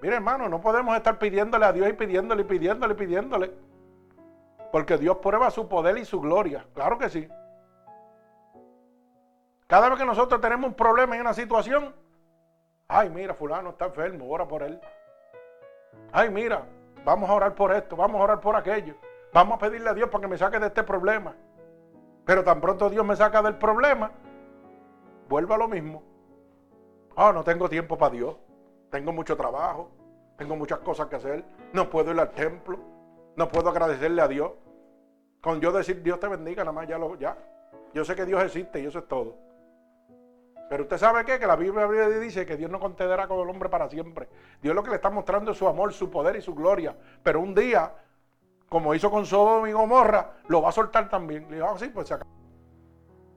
[0.02, 3.67] Mire, hermano, no podemos estar pidiéndole a Dios y pidiéndole y pidiéndole y pidiéndole.
[4.72, 6.66] Porque Dios prueba su poder y su gloria.
[6.74, 7.28] Claro que sí.
[9.68, 11.94] Cada vez que nosotros tenemos un problema en una situación,
[12.88, 14.80] ay, mira, fulano está enfermo, ora por él.
[16.12, 16.64] Ay, mira,
[17.04, 18.96] vamos a orar por esto, vamos a orar por aquello.
[19.34, 21.36] Vamos a pedirle a Dios para que me saque de este problema.
[22.26, 24.12] Pero tan pronto Dios me saca del problema,
[25.30, 26.04] vuelvo a lo mismo.
[27.16, 28.36] Ah, no tengo tiempo para Dios.
[28.92, 29.90] Tengo mucho trabajo.
[30.38, 31.44] Tengo muchas cosas que hacer.
[31.74, 32.80] No puedo ir al templo.
[33.38, 34.52] No puedo agradecerle a Dios.
[35.40, 37.38] Con yo decir Dios te bendiga, nada más ya lo ya.
[37.94, 39.36] Yo sé que Dios existe y eso es todo.
[40.70, 41.40] Pero usted sabe qué?
[41.40, 41.88] que la Biblia
[42.20, 44.28] dice que Dios no concederá con el hombre para siempre.
[44.62, 46.96] Dios lo que le está mostrando es su amor, su poder y su gloria.
[47.24, 47.94] Pero un día,
[48.68, 51.48] como hizo con Sodom y Gomorra, lo va a soltar también.
[51.50, 52.32] Le dijo, ah, sí, pues se acabó.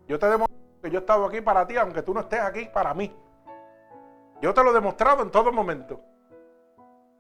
[0.09, 2.69] Yo te demuestro que yo he estado aquí para ti, aunque tú no estés aquí
[2.73, 3.15] para mí.
[4.41, 6.01] Yo te lo he demostrado en todo momento.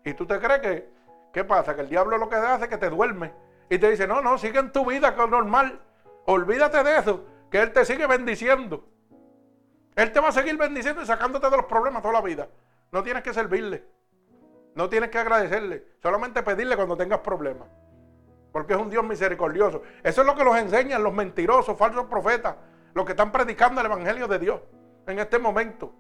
[0.03, 1.00] ¿Y tú te crees que,
[1.33, 1.75] qué pasa?
[1.75, 3.33] Que el diablo lo que hace es que te duerme
[3.69, 5.81] y te dice, no, no, sigue en tu vida que normal.
[6.27, 8.85] Olvídate de eso, que Él te sigue bendiciendo.
[9.97, 12.49] Él te va a seguir bendiciendo y sacándote de los problemas toda la vida.
[12.93, 13.85] No tienes que servirle.
[14.75, 15.85] No tienes que agradecerle.
[16.03, 17.69] Solamente pedirle cuando tengas problemas.
[18.53, 19.83] Porque es un Dios misericordioso.
[20.03, 22.57] Eso es lo que nos enseñan los mentirosos, falsos profetas,
[22.95, 24.61] los que están predicando el Evangelio de Dios
[25.07, 25.93] en este momento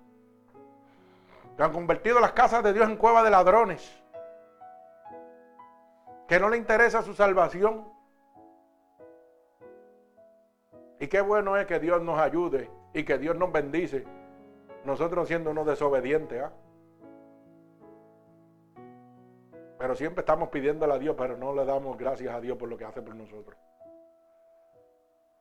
[1.60, 4.02] que han convertido las casas de Dios en cueva de ladrones,
[6.30, 7.92] que no le interesa su salvación.
[11.00, 14.06] Y qué bueno es que Dios nos ayude y que Dios nos bendice,
[14.84, 16.40] nosotros siendo unos desobedientes.
[16.40, 16.52] ¿ah?
[19.76, 22.78] Pero siempre estamos pidiéndole a Dios, pero no le damos gracias a Dios por lo
[22.78, 23.58] que hace por nosotros.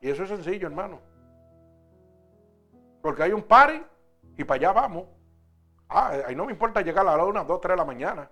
[0.02, 1.02] Y eso es sencillo, hermano.
[3.04, 3.86] Porque hay un pari
[4.36, 5.06] y para allá vamos.
[5.88, 8.32] Ah, ahí no me importa llegar a las 1, 2, 3 de la mañana.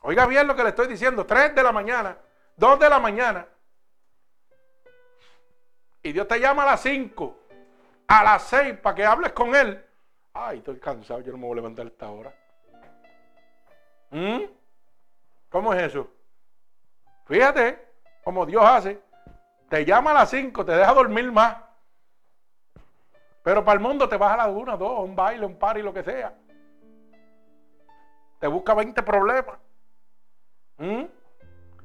[0.00, 2.16] Oiga bien lo que le estoy diciendo, 3 de la mañana,
[2.56, 3.46] 2 de la mañana.
[6.02, 7.38] Y Dios te llama a las 5,
[8.08, 9.84] a las 6 para que hables con Él.
[10.32, 12.34] Ay, estoy cansado, yo no me voy a levantar esta hora.
[14.10, 14.44] ¿Mm?
[15.50, 16.08] ¿Cómo es eso?
[17.26, 17.86] Fíjate
[18.24, 19.02] como Dios hace.
[19.68, 21.56] Te llama a las 5, te deja dormir más.
[23.42, 25.92] Pero para el mundo te vas a las 1, 2, un baile, un party, lo
[25.92, 26.34] que sea.
[28.38, 29.58] Te busca 20 problemas.
[30.80, 31.04] ¿Mm?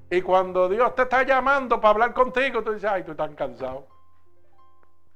[0.10, 3.86] Y cuando Dios te está llamando para hablar contigo, tú dices, ay, tú estás cansado.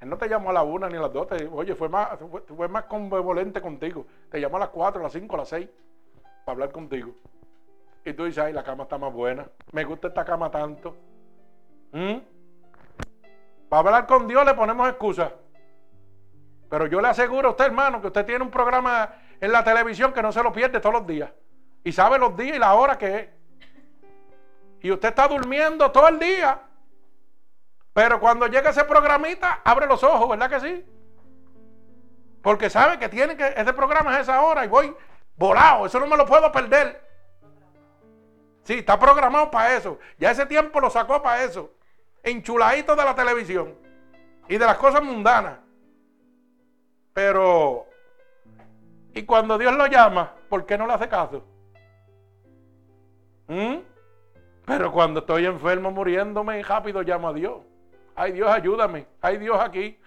[0.02, 1.28] Él no te llamó a la una ni a las dos.
[1.52, 2.10] oye, fue más,
[2.56, 4.06] fue, más contigo.
[4.30, 5.70] Te llamó a las cuatro, a las cinco, a las seis
[6.46, 7.14] para hablar contigo.
[8.06, 9.48] Y tú dices, ay, la cama está más buena.
[9.72, 10.96] Me gusta esta cama tanto.
[11.92, 12.18] ¿Mm?
[13.70, 15.32] Para hablar con Dios le ponemos excusas.
[16.70, 20.12] Pero yo le aseguro a usted, hermano, que usted tiene un programa en la televisión
[20.12, 21.32] que no se lo pierde todos los días.
[21.84, 23.39] Y sabe los días y la hora que es.
[24.82, 26.62] Y usted está durmiendo todo el día.
[27.94, 30.86] Pero cuando llega ese programita, abre los ojos, ¿verdad que sí?
[32.42, 34.96] Porque sabe que tiene que, ese programa es esa hora y voy
[35.36, 37.04] volado, eso no me lo puedo perder.
[38.64, 40.00] Sí, está programado para eso.
[40.18, 41.72] Ya ese tiempo lo sacó para eso.
[42.24, 43.76] Enchuladito de la televisión
[44.48, 45.58] y de las cosas mundanas.
[47.14, 47.88] Pero,
[49.14, 51.44] y cuando Dios lo llama, ¿por qué no le hace caso?
[53.48, 53.78] ¿Mm?
[54.70, 57.62] Pero cuando estoy enfermo, muriéndome, rápido llamo a Dios.
[58.16, 59.08] Ay Dios, ayúdame.
[59.20, 59.98] Ay Dios aquí.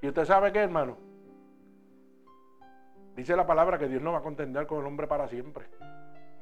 [0.00, 0.96] ¿Y usted sabe qué, hermano?
[3.14, 5.66] Dice la palabra que Dios no va a contender con el hombre para siempre.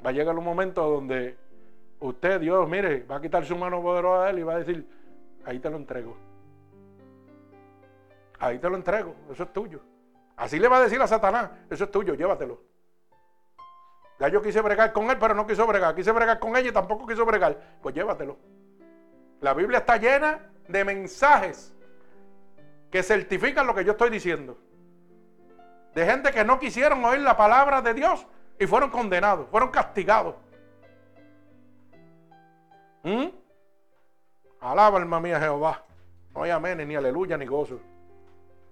[0.05, 1.37] Va a llegar un momento donde
[1.99, 4.89] usted, Dios, mire, va a quitar su mano poderosa de él y va a decir,
[5.45, 6.17] ahí te lo entrego.
[8.39, 9.81] Ahí te lo entrego, eso es tuyo.
[10.37, 12.76] Así le va a decir a Satanás, eso es tuyo, llévatelo.
[14.19, 15.95] Ya yo quise bregar con él, pero no quiso bregar.
[15.95, 17.59] Quise bregar con ella y tampoco quiso bregar.
[17.83, 18.39] Pues llévatelo.
[19.41, 21.75] La Biblia está llena de mensajes
[22.91, 24.57] que certifican lo que yo estoy diciendo.
[25.95, 28.27] De gente que no quisieron oír la palabra de Dios
[28.59, 30.35] y fueron condenados, fueron castigados.
[33.03, 33.29] ¿Mm?
[34.61, 35.85] Alaba alma mía Jehová.
[36.35, 37.81] No hay amén, ni aleluya, ni gozo.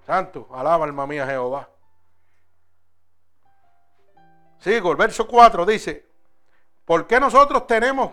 [0.06, 1.68] Santo, alaba alma mía Jehová.
[4.58, 6.06] Sigo, el verso 4 dice,
[6.84, 8.12] ¿por qué nosotros tenemos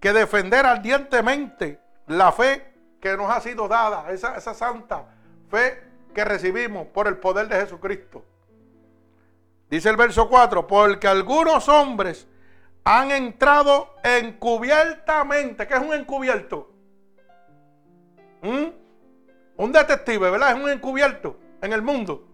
[0.00, 5.06] que defender ardientemente la fe que nos ha sido dada, esa, esa santa
[5.48, 8.24] fe que recibimos por el poder de Jesucristo.
[9.70, 12.26] Dice el verso 4, porque algunos hombres
[12.84, 15.66] han entrado encubiertamente.
[15.66, 16.70] ¿Qué es un encubierto?
[18.42, 18.66] ¿Mm?
[19.56, 20.56] Un detective, ¿verdad?
[20.56, 22.26] Es un encubierto en el mundo.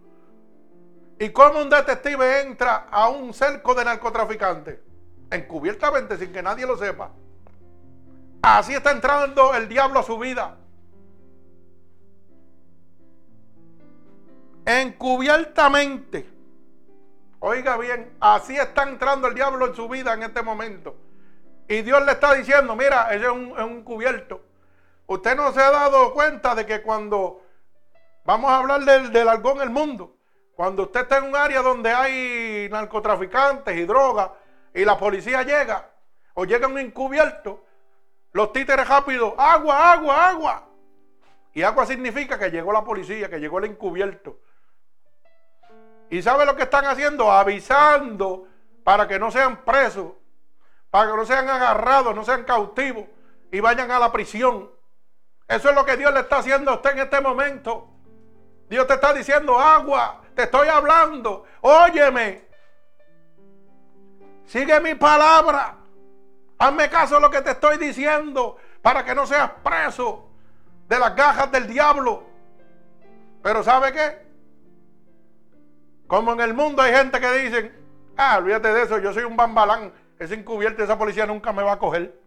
[1.17, 4.79] ¿Y cómo un detective entra a un cerco de narcotraficantes?
[5.31, 7.11] Encubiertamente, sin que nadie lo sepa.
[8.41, 10.57] Así está entrando el diablo a su vida.
[14.65, 16.29] Encubiertamente.
[17.39, 20.95] Oiga bien, así está entrando el diablo en su vida en este momento.
[21.67, 24.41] Y Dios le está diciendo, mira, ese es un, cubierto.
[25.07, 27.41] Usted no se ha dado cuenta de que cuando
[28.25, 30.14] vamos a hablar del, del algo en el mundo,
[30.55, 34.31] cuando usted está en un área donde hay narcotraficantes y drogas
[34.73, 35.89] y la policía llega
[36.33, 37.65] o llega un encubierto,
[38.31, 40.67] los títeres rápidos, agua, agua, agua.
[41.53, 44.39] Y agua significa que llegó la policía, que llegó el encubierto.
[46.09, 47.31] ¿Y sabe lo que están haciendo?
[47.31, 48.47] Avisando
[48.83, 50.13] para que no sean presos,
[50.89, 53.05] para que no sean agarrados, no sean cautivos
[53.51, 54.69] y vayan a la prisión.
[55.47, 57.89] Eso es lo que Dios le está haciendo a usted en este momento.
[58.69, 62.45] Dios te está diciendo, agua, te estoy hablando, óyeme.
[64.45, 65.77] Sigue mi palabra.
[66.57, 70.29] Hazme caso a lo que te estoy diciendo para que no seas preso
[70.87, 72.23] de las gajas del diablo.
[73.41, 74.25] Pero ¿sabe qué?
[76.07, 77.75] Como en el mundo hay gente que dicen,
[78.17, 81.73] ah, olvídate de eso, yo soy un bambalán, ese encubierto, esa policía nunca me va
[81.73, 82.19] a coger.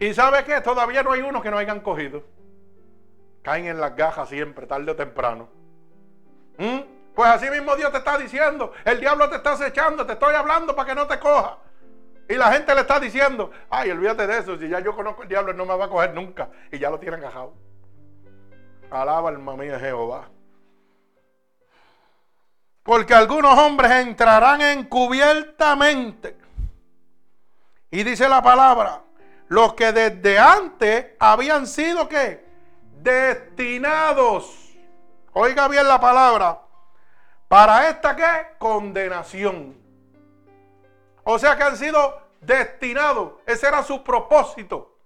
[0.00, 0.60] Y ¿sabe qué?
[0.60, 2.24] Todavía no hay uno que no hayan cogido.
[3.42, 5.48] Caen en las gajas siempre, tarde o temprano.
[6.58, 6.80] ¿Mm?
[7.14, 10.74] Pues así mismo Dios te está diciendo, el diablo te está acechando, te estoy hablando
[10.74, 11.58] para que no te coja.
[12.28, 15.28] Y la gente le está diciendo, ay, olvídate de eso, si ya yo conozco el
[15.28, 16.48] diablo, no me va a coger nunca.
[16.70, 17.52] Y ya lo tienen cajado.
[18.90, 20.28] Alaba alma mía Jehová.
[22.82, 26.36] Porque algunos hombres entrarán encubiertamente.
[27.90, 29.02] Y dice la palabra,
[29.48, 32.44] los que desde antes habían sido que
[33.02, 34.61] destinados.
[35.32, 36.60] Oiga bien la palabra.
[37.48, 38.56] Para esta qué?
[38.58, 39.76] Condenación.
[41.24, 44.98] O sea que han sido destinado, ese era su propósito,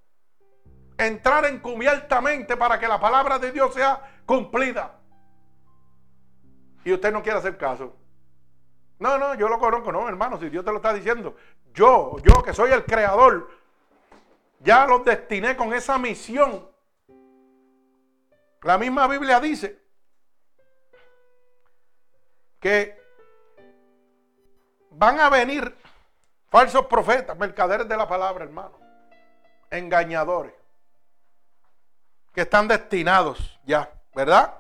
[0.97, 4.93] entrar encubiertamente para que la palabra de Dios sea cumplida.
[6.85, 7.95] y usted no quiere hacer caso.
[8.99, 11.37] No, no, yo lo conozco, no, hermano, si Dios te lo está diciendo.
[11.75, 13.51] Yo, yo que soy el creador,
[14.61, 16.67] ya los destiné con esa misión.
[18.63, 19.86] La misma Biblia dice
[22.67, 23.01] que
[24.91, 25.73] van a venir
[26.49, 28.77] falsos profetas, mercaderes de la palabra, hermano,
[29.71, 30.53] engañadores,
[32.35, 34.53] que están destinados ya, ¿verdad?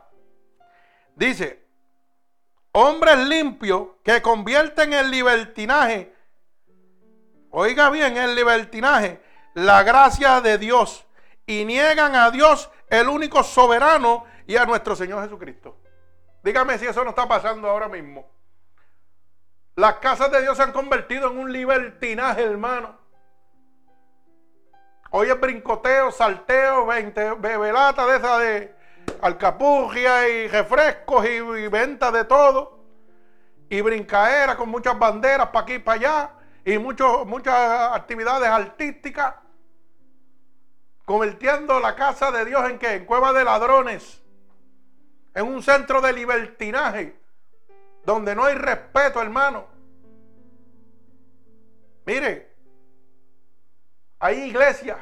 [1.17, 1.67] Dice,
[2.71, 6.15] hombres limpios que convierten en libertinaje,
[7.51, 9.21] oiga bien, el libertinaje,
[9.55, 11.05] la gracia de Dios
[11.45, 15.77] y niegan a Dios, el único soberano, y a nuestro Señor Jesucristo.
[16.47, 18.25] Dígame si eso no está pasando ahora mismo.
[19.75, 22.97] Las casas de Dios se han convertido en un libertinaje, hermano.
[25.11, 28.75] Hoy es brincoteo, salteo, bebelata de esa de
[29.23, 32.79] alcapugia y refrescos y, venta de todo.
[33.69, 36.31] Y brincaera con muchas banderas para aquí y para allá.
[36.65, 39.35] Y muchas actividades artísticas.
[41.05, 42.95] Convirtiendo la casa de Dios en qué?
[42.95, 44.23] En cueva de ladrones.
[45.37, 47.15] En un centro de libertinaje.
[48.07, 49.67] Donde no hay respeto, hermano.
[52.07, 52.55] Mire,
[54.19, 54.97] hay iglesias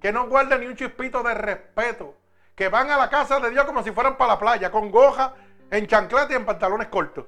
[0.00, 2.16] que no guardan ni un chispito de respeto
[2.56, 5.34] que van a la casa de Dios como si fueran para la playa, con goja,
[5.70, 7.26] en chancleta y en pantalones cortos.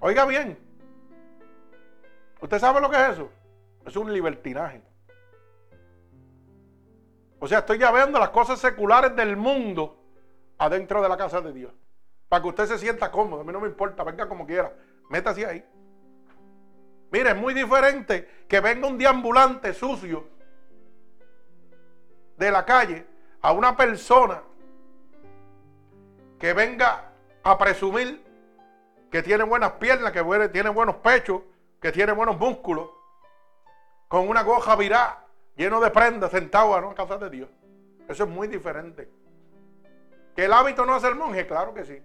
[0.00, 0.58] Oiga bien,
[2.40, 3.30] ¿usted sabe lo que es eso?
[3.84, 4.93] Es un libertinaje.
[7.44, 9.98] O sea, estoy ya viendo las cosas seculares del mundo
[10.56, 11.74] adentro de la casa de Dios.
[12.26, 13.42] Para que usted se sienta cómodo.
[13.42, 14.74] A mí no me importa, venga como quiera.
[15.10, 15.62] Métase ahí.
[17.10, 20.26] Mire, es muy diferente que venga un deambulante sucio
[22.38, 23.06] de la calle
[23.42, 24.42] a una persona
[26.40, 28.24] que venga a presumir
[29.10, 31.42] que tiene buenas piernas, que tiene buenos pechos,
[31.78, 32.88] que tiene buenos músculos,
[34.08, 35.23] con una goja virá,
[35.56, 37.48] lleno de prendas, sentado en una casa de Dios.
[38.08, 39.08] Eso es muy diferente.
[40.34, 41.46] ¿Que el hábito no es el monje?
[41.46, 42.02] Claro que sí.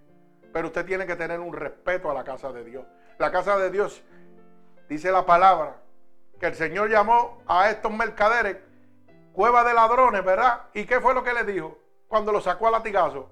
[0.52, 2.84] Pero usted tiene que tener un respeto a la casa de Dios.
[3.18, 4.02] La casa de Dios,
[4.88, 5.76] dice la palabra,
[6.38, 8.56] que el Señor llamó a estos mercaderes
[9.32, 10.62] cueva de ladrones, ¿verdad?
[10.74, 11.78] ¿Y qué fue lo que le dijo
[12.08, 13.30] cuando lo sacó a latigazo?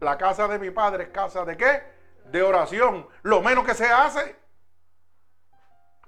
[0.00, 1.82] La casa de mi padre es casa de qué?
[2.26, 3.08] De oración.
[3.22, 4.36] Lo menos que se hace.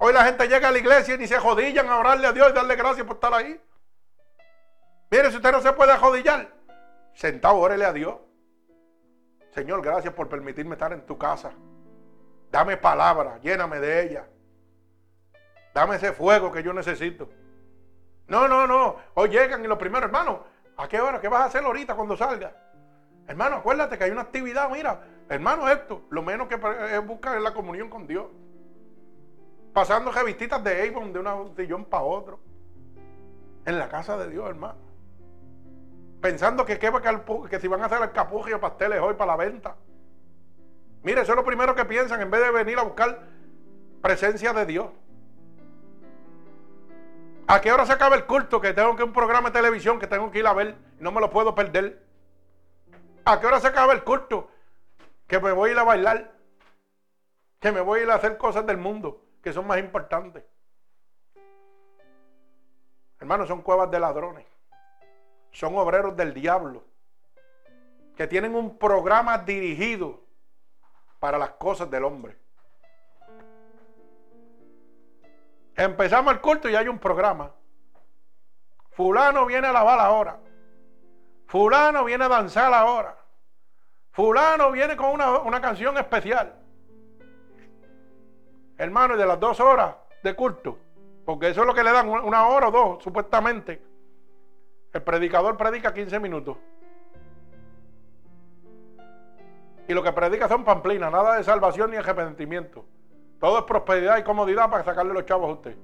[0.05, 2.50] Hoy la gente llega a la iglesia y ni se jodillan a orarle a Dios
[2.50, 3.61] y darle gracias por estar ahí.
[5.12, 6.53] Mire, si usted no se puede jodillar,
[7.14, 8.16] sentado, órele a Dios.
[9.55, 11.53] Señor, gracias por permitirme estar en tu casa.
[12.50, 14.26] Dame palabra, lléname de ella.
[15.72, 17.30] Dame ese fuego que yo necesito.
[18.26, 18.96] No, no, no.
[19.14, 20.42] Hoy llegan y los primeros, hermano,
[20.78, 21.20] ¿a qué hora?
[21.20, 22.53] ¿Qué vas a hacer ahorita cuando salga?
[23.28, 26.57] Hermano, acuérdate que hay una actividad, mira, hermano, esto, lo menos que
[26.90, 28.26] es buscar la comunión con Dios.
[29.73, 32.41] Pasando revistitas de Avon de un sillón para otro.
[33.64, 34.79] En la casa de Dios, hermano.
[36.20, 39.77] Pensando que, que si van a hacer el o pasteles hoy para la venta.
[41.03, 43.23] Mire, eso es lo primero que piensan en vez de venir a buscar
[44.03, 44.87] presencia de Dios.
[47.49, 48.61] ¿A qué hora se acaba el culto?
[48.61, 50.77] Que tengo que un programa de televisión que tengo que ir a ver.
[51.01, 52.05] No me lo puedo perder.
[53.25, 54.49] ¿A qué hora se acaba el culto?
[55.27, 56.33] Que me voy a ir a bailar.
[57.59, 60.45] Que me voy a ir a hacer cosas del mundo que son más importantes.
[63.18, 64.47] Hermanos, son cuevas de ladrones.
[65.51, 66.84] Son obreros del diablo.
[68.16, 70.20] Que tienen un programa dirigido
[71.18, 72.36] para las cosas del hombre.
[75.76, 77.53] Empezamos el culto y hay un programa.
[78.90, 80.38] Fulano viene a alabar ahora.
[81.47, 83.16] Fulano viene a danzar ahora.
[84.11, 86.62] Fulano viene con una, canción especial.
[88.83, 90.76] Hermano, y de las dos horas de culto,
[91.24, 93.80] porque eso es lo que le dan, una hora o dos, supuestamente.
[94.93, 96.57] El predicador predica 15 minutos.
[99.87, 102.85] Y lo que predica son pamplinas, nada de salvación ni arrepentimiento.
[103.39, 105.76] Todo es prosperidad y comodidad para sacarle los chavos a usted.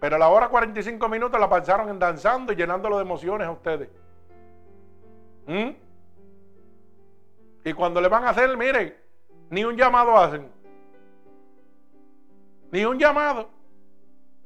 [0.00, 3.88] Pero la hora 45 minutos la pasaron en danzando y llenándolo de emociones a ustedes.
[5.46, 5.70] ¿Mm?
[7.64, 8.92] Y cuando le van a hacer, miren,
[9.50, 10.59] ni un llamado hacen.
[12.70, 13.50] Ni un llamado.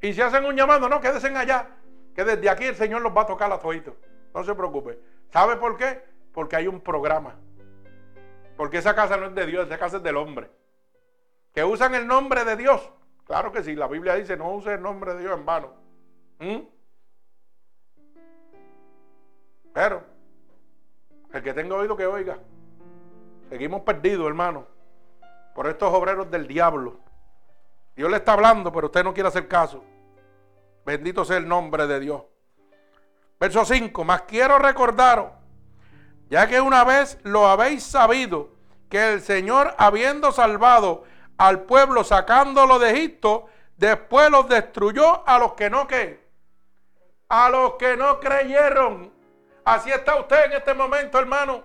[0.00, 1.68] Y si hacen un llamado, no, quédense allá.
[2.14, 3.94] Que desde aquí el Señor los va a tocar a toditos.
[4.34, 4.98] No se preocupe.
[5.30, 6.02] ¿Sabe por qué?
[6.32, 7.36] Porque hay un programa.
[8.56, 10.48] Porque esa casa no es de Dios, esa casa es del hombre
[11.54, 12.90] que usan el nombre de Dios.
[13.24, 15.72] Claro que sí, la Biblia dice, no use el nombre de Dios en vano.
[16.40, 16.58] ¿Mm?
[19.72, 20.02] Pero
[21.32, 22.38] El que tenga oído que oiga.
[23.48, 24.66] Seguimos perdidos, hermano,
[25.54, 27.00] por estos obreros del diablo.
[27.96, 29.84] Dios le está hablando, pero usted no quiere hacer caso.
[30.84, 32.22] Bendito sea el nombre de Dios.
[33.38, 35.32] Verso 5, más quiero recordaros,
[36.30, 38.50] ya que una vez lo habéis sabido,
[38.88, 41.04] que el Señor, habiendo salvado
[41.36, 45.88] al pueblo, sacándolo de Egipto, después los destruyó a los que no
[47.28, 49.12] a los que no creyeron.
[49.64, 51.64] Así está usted en este momento, hermano.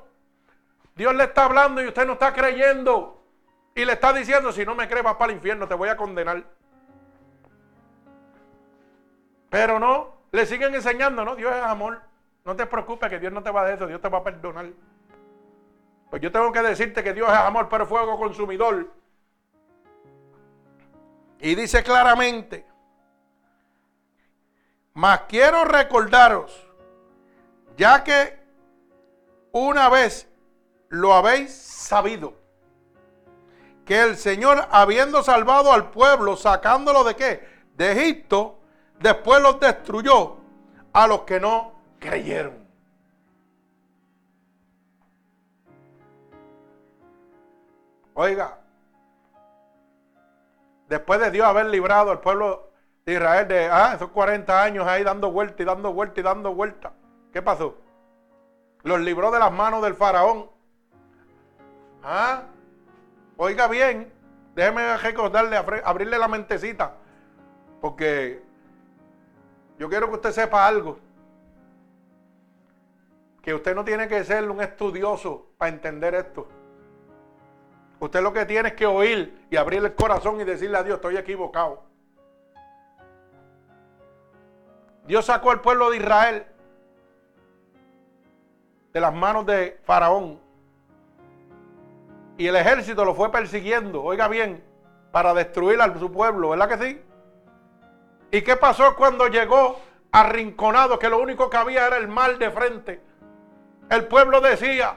[0.95, 3.18] Dios le está hablando y usted no está creyendo.
[3.75, 5.97] Y le está diciendo, si no me crees, vas para el infierno, te voy a
[5.97, 6.43] condenar.
[9.49, 12.01] Pero no, le siguen enseñando, no, Dios es amor.
[12.45, 14.23] No te preocupes que Dios no te va a dar eso, Dios te va a
[14.23, 14.67] perdonar.
[16.09, 18.87] Pues yo tengo que decirte que Dios es amor, pero fuego consumidor.
[21.39, 22.65] Y dice claramente,
[24.93, 26.67] mas quiero recordaros,
[27.77, 28.37] ya que
[29.51, 30.27] una vez
[30.89, 32.33] lo habéis sabido.
[33.89, 37.49] Que el Señor, habiendo salvado al pueblo, sacándolo de qué?
[37.75, 38.59] De Egipto,
[38.99, 40.37] después los destruyó
[40.93, 42.67] a los que no creyeron.
[48.13, 48.59] Oiga,
[50.87, 52.69] después de Dios haber librado al pueblo
[53.07, 56.53] de Israel de ah, esos 40 años ahí dando vuelta y dando vuelta y dando
[56.53, 56.93] vuelta,
[57.33, 57.75] ¿qué pasó?
[58.83, 60.47] Los libró de las manos del faraón
[62.03, 62.43] Ah,
[63.41, 64.11] oiga bien,
[64.53, 66.95] déjeme recordarle, abrirle la mentecita,
[67.79, 68.43] porque
[69.77, 70.99] yo quiero que usted sepa algo.
[73.41, 76.49] Que usted no tiene que ser un estudioso para entender esto.
[78.01, 80.97] Usted lo que tiene es que oír y abrir el corazón y decirle a Dios,
[80.97, 81.83] estoy equivocado.
[85.07, 86.45] Dios sacó al pueblo de Israel
[88.91, 90.48] de las manos de Faraón
[92.39, 94.63] y el ejército lo fue persiguiendo, oiga bien,
[95.11, 97.01] para destruir a su pueblo, ¿verdad que sí?
[98.31, 102.49] ¿Y qué pasó cuando llegó arrinconado, que lo único que había era el mal de
[102.49, 103.01] frente?
[103.89, 104.95] El pueblo decía,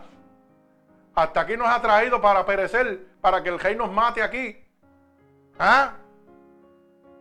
[1.16, 4.64] hasta aquí nos ha traído para perecer, para que el rey nos mate aquí.
[5.58, 5.94] ¿Ah?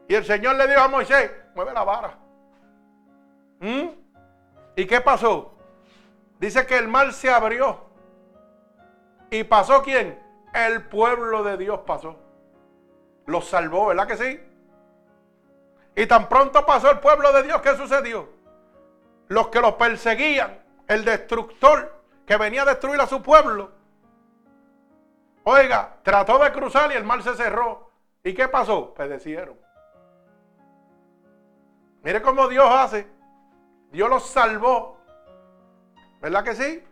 [0.07, 2.15] Y el Señor le dijo a Moisés, mueve la vara.
[3.59, 3.88] ¿Mm?
[4.76, 5.57] ¿Y qué pasó?
[6.38, 7.91] Dice que el mal se abrió.
[9.32, 10.21] ¿Y pasó quién?
[10.53, 12.19] El pueblo de Dios pasó.
[13.25, 14.39] Los salvó, ¿verdad que sí?
[15.95, 18.29] Y tan pronto pasó el pueblo de Dios, ¿qué sucedió?
[19.29, 23.71] Los que los perseguían, el destructor que venía a destruir a su pueblo.
[25.43, 27.89] Oiga, trató de cruzar y el mar se cerró.
[28.23, 28.93] ¿Y qué pasó?
[28.93, 29.57] Pedecieron.
[32.03, 33.07] Mire cómo Dios hace.
[33.91, 34.97] Dios los salvó.
[36.19, 36.84] ¿Verdad que sí?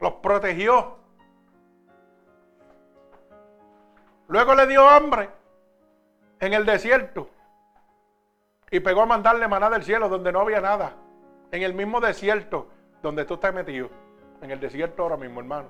[0.00, 0.98] Los protegió.
[4.28, 5.30] Luego le dio hambre
[6.38, 7.30] en el desierto
[8.70, 10.92] y pegó a mandarle maná del cielo donde no había nada.
[11.50, 12.68] En el mismo desierto
[13.02, 13.88] donde tú estás metido.
[14.42, 15.68] En el desierto ahora mismo, hermano.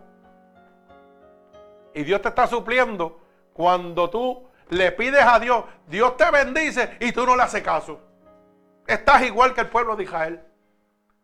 [1.94, 3.20] Y Dios te está supliendo
[3.52, 8.00] cuando tú le pides a Dios, Dios te bendice y tú no le haces caso.
[8.86, 10.44] Estás igual que el pueblo de Israel.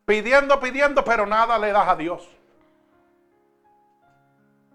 [0.05, 2.29] Pidiendo, pidiendo, pero nada le das a Dios.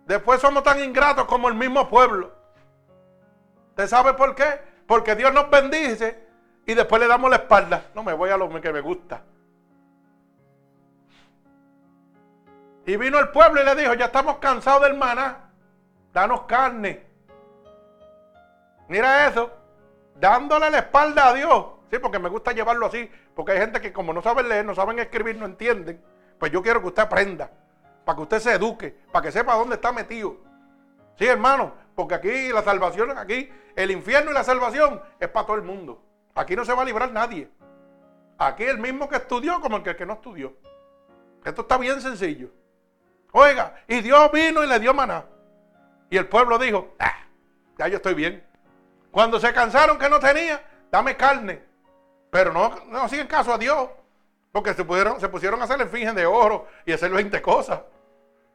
[0.06, 2.39] Después somos tan ingratos como el mismo pueblo.
[3.80, 4.60] ¿Usted sabe por qué?
[4.86, 6.22] Porque Dios nos bendice
[6.66, 7.86] y después le damos la espalda.
[7.96, 9.24] No me voy a lo que me gusta.
[12.86, 15.50] Y vino el pueblo y le dijo, ya estamos cansados del maná,
[16.12, 17.06] danos carne.
[18.90, 19.50] Mira eso,
[20.16, 21.66] dándole la espalda a Dios.
[21.90, 24.76] Sí, porque me gusta llevarlo así, porque hay gente que como no saben leer, no
[24.76, 26.04] saben escribir, no entienden.
[26.38, 27.50] Pues yo quiero que usted aprenda,
[28.04, 30.49] para que usted se eduque, para que sepa dónde está metido.
[31.20, 35.58] Sí, hermano, porque aquí la salvación, aquí el infierno y la salvación es para todo
[35.58, 36.02] el mundo.
[36.34, 37.52] Aquí no se va a librar nadie.
[38.38, 40.56] Aquí el mismo que estudió como el que, no estudió.
[41.44, 42.52] Esto está bien sencillo.
[43.34, 45.26] Oiga, y Dios vino y le dio maná.
[46.10, 47.26] Y el pueblo dijo, ah,
[47.78, 48.42] ya yo estoy bien.
[49.12, 51.62] Cuando se cansaron que no tenía, dame carne.
[52.32, 53.90] Pero no, no hacían caso a Dios.
[54.54, 57.82] Porque se, pudieron, se pusieron a hacer el finge de oro y hacer 20 cosas.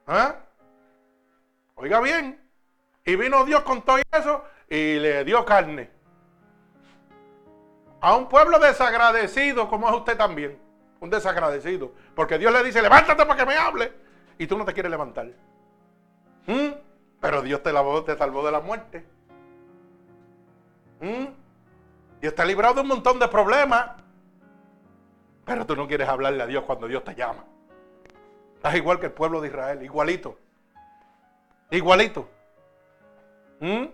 [0.07, 0.37] ¿Ah?
[1.75, 2.44] Oiga bien.
[3.05, 5.91] Y vino Dios con todo eso y le dio carne.
[8.01, 10.59] A un pueblo desagradecido como es usted también.
[11.01, 11.93] Un desagradecido.
[12.15, 13.93] Porque Dios le dice, levántate para que me hable.
[14.39, 15.27] Y tú no te quieres levantar.
[16.47, 16.71] ¿Mm?
[17.21, 19.07] Pero Dios te, te salvó de la muerte.
[21.01, 21.27] ¿Mm?
[22.21, 23.91] Dios te ha librado de un montón de problemas.
[25.45, 27.45] Pero tú no quieres hablarle a Dios cuando Dios te llama.
[28.55, 30.39] Estás igual que el pueblo de Israel, igualito.
[31.71, 32.29] Igualito.
[33.61, 33.85] ¿Mm?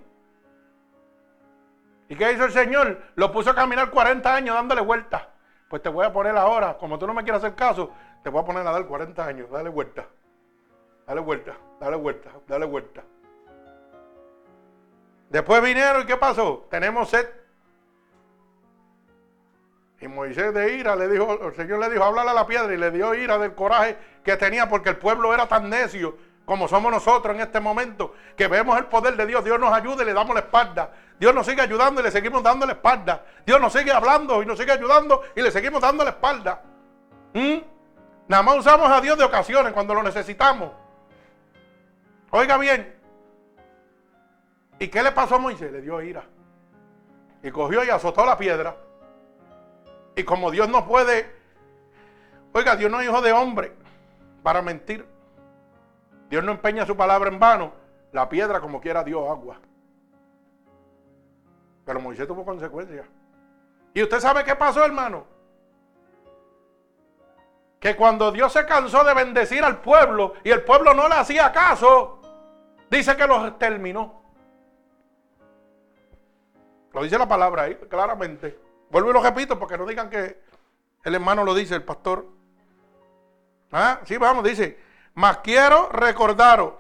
[2.08, 3.00] ¿Y qué hizo el Señor?
[3.14, 5.22] Lo puso a caminar 40 años dándole vueltas.
[5.68, 7.92] Pues te voy a poner ahora, como tú no me quieres hacer caso,
[8.24, 10.06] te voy a poner a dar 40 años, dale vuelta.
[11.06, 13.02] Dale vuelta, dale vuelta, dale vuelta.
[15.28, 16.66] Después vinieron y ¿qué pasó?
[16.70, 17.28] Tenemos sed.
[20.00, 22.76] Y Moisés de ira le dijo, el Señor le dijo, háblale a la piedra y
[22.76, 26.16] le dio ira del coraje que tenía porque el pueblo era tan necio
[26.51, 30.03] como somos nosotros en este momento, que vemos el poder de Dios, Dios nos ayuda
[30.03, 30.90] y le damos la espalda.
[31.16, 33.24] Dios nos sigue ayudando y le seguimos dando la espalda.
[33.46, 36.61] Dios nos sigue hablando y nos sigue ayudando y le seguimos dando la espalda.
[37.34, 37.59] ¿Mm?
[38.26, 40.72] Nada más usamos a Dios de ocasiones cuando lo necesitamos.
[42.32, 42.98] Oiga bien.
[44.80, 45.70] ¿Y qué le pasó a Moisés?
[45.70, 46.24] Le dio ira.
[47.44, 48.74] Y cogió y azotó la piedra.
[50.16, 51.32] Y como Dios no puede,
[52.53, 53.72] oiga, Dios no es hijo de hombre
[54.42, 55.20] para mentir.
[56.31, 57.72] Dios no empeña su palabra en vano.
[58.12, 59.61] La piedra como quiera dio agua.
[61.85, 63.05] Pero Moisés tuvo consecuencias.
[63.93, 65.26] ¿Y usted sabe qué pasó, hermano?
[67.81, 71.51] Que cuando Dios se cansó de bendecir al pueblo y el pueblo no le hacía
[71.51, 72.20] caso,
[72.89, 74.22] dice que los exterminó.
[76.93, 78.59] Lo dice la palabra ahí, claramente.
[78.91, 80.41] Vuelvo y lo repito porque no digan que
[81.03, 82.26] el hermano lo dice, el pastor.
[83.72, 84.89] Ah, sí, vamos, dice.
[85.14, 86.74] Mas quiero recordaros,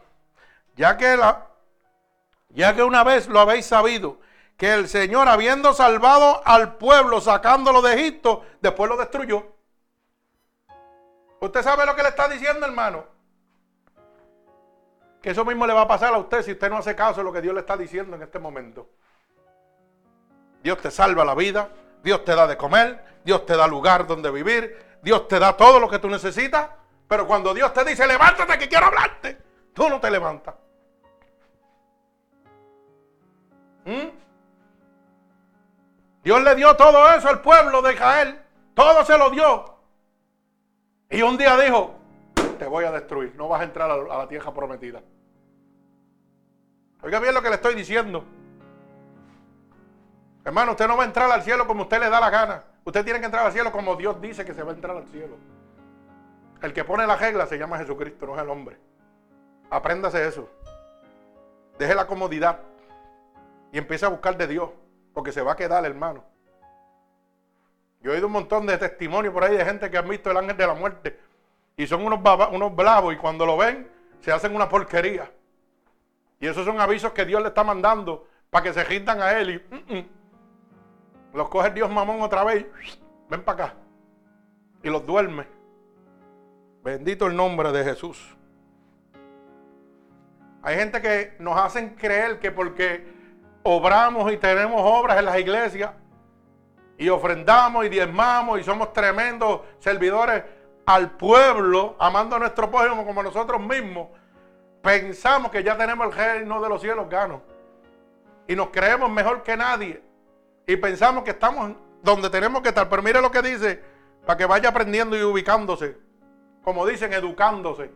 [0.76, 1.46] ya que, la,
[2.50, 4.18] ya que una vez lo habéis sabido,
[4.56, 9.44] que el Señor, habiendo salvado al pueblo, sacándolo de Egipto, después lo destruyó.
[11.40, 13.06] ¿Usted sabe lo que le está diciendo, hermano?
[15.22, 17.24] Que eso mismo le va a pasar a usted si usted no hace caso de
[17.24, 18.88] lo que Dios le está diciendo en este momento.
[20.62, 21.70] Dios te salva la vida,
[22.02, 25.80] Dios te da de comer, Dios te da lugar donde vivir, Dios te da todo
[25.80, 26.68] lo que tú necesitas,
[27.10, 29.36] pero cuando Dios te dice, levántate que quiero hablarte,
[29.74, 30.54] tú no te levantas.
[33.84, 34.10] ¿Mm?
[36.22, 38.40] Dios le dio todo eso al pueblo de Israel.
[38.74, 39.74] Todo se lo dio.
[41.10, 41.96] Y un día dijo,
[42.60, 43.34] te voy a destruir.
[43.34, 45.02] No vas a entrar a la tierra prometida.
[47.02, 48.24] Oiga bien lo que le estoy diciendo.
[50.44, 52.62] Hermano, usted no va a entrar al cielo como usted le da la gana.
[52.84, 55.08] Usted tiene que entrar al cielo como Dios dice que se va a entrar al
[55.08, 55.59] cielo.
[56.62, 58.76] El que pone la regla se llama Jesucristo, no es el hombre.
[59.70, 60.48] Apréndase eso.
[61.78, 62.60] Deje la comodidad
[63.72, 64.70] y empiece a buscar de Dios,
[65.14, 66.24] porque se va a quedar, hermano.
[68.02, 70.36] Yo he oído un montón de testimonios por ahí de gente que han visto el
[70.36, 71.20] ángel de la muerte
[71.76, 72.20] y son unos,
[72.52, 73.90] unos blavos y cuando lo ven
[74.20, 75.30] se hacen una porquería.
[76.40, 79.50] Y esos son avisos que Dios le está mandando para que se rindan a él
[79.50, 80.08] y mm, mm,
[81.34, 82.66] los coge Dios mamón otra vez.
[83.28, 83.74] Ven para acá.
[84.82, 85.59] Y los duerme.
[86.82, 88.36] Bendito el nombre de Jesús.
[90.62, 93.06] Hay gente que nos hacen creer que porque
[93.62, 95.92] obramos y tenemos obras en las iglesias
[96.96, 100.42] y ofrendamos y diezmamos y somos tremendos servidores
[100.86, 104.08] al pueblo, amando a nuestro pueblo como nosotros mismos,
[104.82, 107.42] pensamos que ya tenemos el reino de los cielos gano.
[108.48, 110.02] Y nos creemos mejor que nadie.
[110.66, 111.72] Y pensamos que estamos
[112.02, 112.88] donde tenemos que estar.
[112.88, 113.82] Pero mire lo que dice,
[114.26, 116.09] para que vaya aprendiendo y ubicándose
[116.62, 117.90] como dicen, educándose.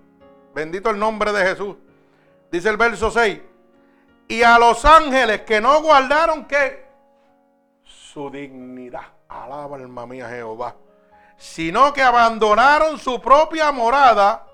[0.55, 1.77] Bendito el nombre de Jesús.
[2.51, 3.41] Dice el verso 6.
[4.29, 6.87] Y a los ángeles que no guardaron que
[7.83, 9.03] su dignidad.
[9.29, 10.77] Alaba alma mía Jehová.
[11.37, 14.47] Sino que abandonaron su propia morada.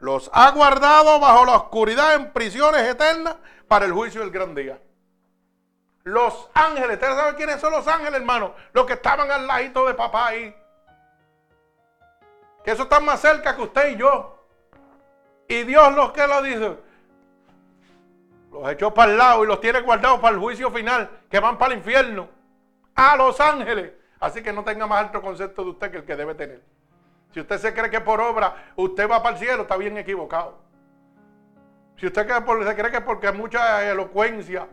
[0.00, 3.36] Los ha guardado bajo la oscuridad en prisiones eternas
[3.66, 4.80] para el juicio del gran día.
[6.04, 8.54] Los ángeles, ¿ustedes saben quiénes son los ángeles, hermano?
[8.72, 10.54] Los que estaban al ladito de papá ahí
[12.70, 14.34] eso está más cerca que usted y yo.
[15.48, 16.76] Y Dios los que lo dice,
[18.52, 21.56] los echó para el lado y los tiene guardados para el juicio final, que van
[21.56, 22.28] para el infierno,
[22.94, 23.92] a los ángeles.
[24.20, 26.62] Así que no tenga más alto concepto de usted que el que debe tener.
[27.32, 30.58] Si usted se cree que por obra usted va para el cielo, está bien equivocado.
[31.96, 34.66] Si usted se cree que porque mucha elocuencia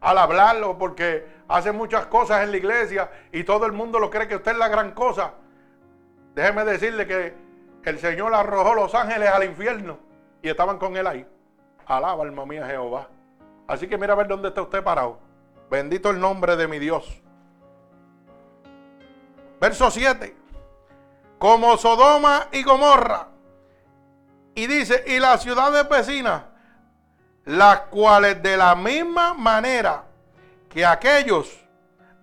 [0.00, 4.28] al hablarlo, porque hace muchas cosas en la iglesia y todo el mundo lo cree
[4.28, 5.34] que usted es la gran cosa,
[6.38, 7.34] Déjeme decirle que
[7.82, 9.98] el Señor arrojó los ángeles al infierno
[10.40, 11.26] y estaban con él ahí.
[11.84, 13.08] Alaba alma mía Jehová.
[13.66, 15.18] Así que mira a ver dónde está usted parado.
[15.68, 17.20] Bendito el nombre de mi Dios.
[19.60, 20.36] Verso 7.
[21.40, 23.26] Como Sodoma y Gomorra.
[24.54, 26.44] Y dice, y las ciudades vecinas,
[27.46, 30.04] las cuales de la misma manera
[30.68, 31.67] que aquellos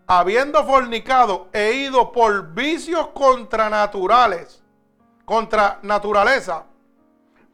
[0.08, 4.64] habiendo fornicado, he ido por vicios contranaturales,
[5.26, 6.66] contra naturaleza,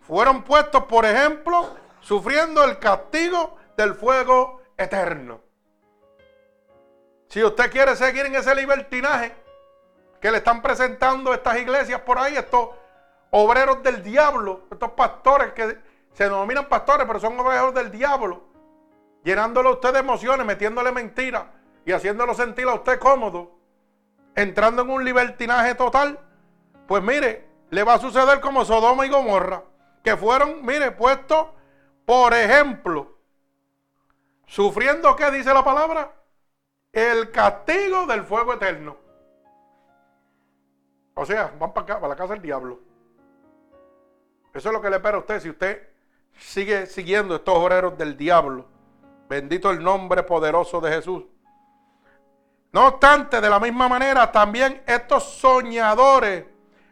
[0.02, 5.40] fueron puestos, por ejemplo, sufriendo el castigo del fuego eterno.
[7.30, 9.34] Si usted quiere seguir en ese libertinaje
[10.20, 12.70] que le están presentando estas iglesias por ahí, estos
[13.30, 15.78] obreros del diablo, estos pastores que
[16.12, 18.44] se denominan pastores, pero son obreros del diablo,
[19.24, 21.46] llenándolo a usted de emociones, metiéndole mentiras
[21.86, 23.52] y haciéndolo sentir a usted cómodo,
[24.36, 26.20] entrando en un libertinaje total,
[26.88, 29.64] pues mire, le va a suceder como Sodoma y Gomorra,
[30.04, 31.48] que fueron, mire, puestos,
[32.06, 33.18] por ejemplo,
[34.46, 36.14] sufriendo, ¿qué dice la palabra?
[36.92, 38.98] El castigo del fuego eterno.
[41.14, 42.80] O sea, van para acá, para la casa del diablo.
[44.54, 45.88] Eso es lo que le espera a usted si usted
[46.38, 48.66] sigue siguiendo estos obreros del diablo.
[49.30, 51.24] Bendito el nombre poderoso de Jesús.
[52.72, 56.46] No obstante, de la misma manera, también estos soñadores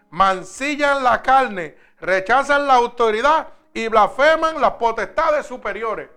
[0.09, 6.09] mancillan la carne, rechazan la autoridad y blasfeman las potestades superiores.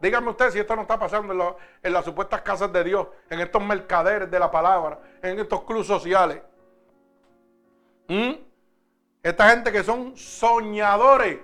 [0.00, 3.62] Dígame usted si esto no está pasando en, las supuestas casas de Dios, en estos
[3.62, 6.42] mercaderes de la palabra, en estos clubes sociales.
[8.08, 8.32] ¿Mm?
[9.22, 11.38] Esta gente que son soñadores.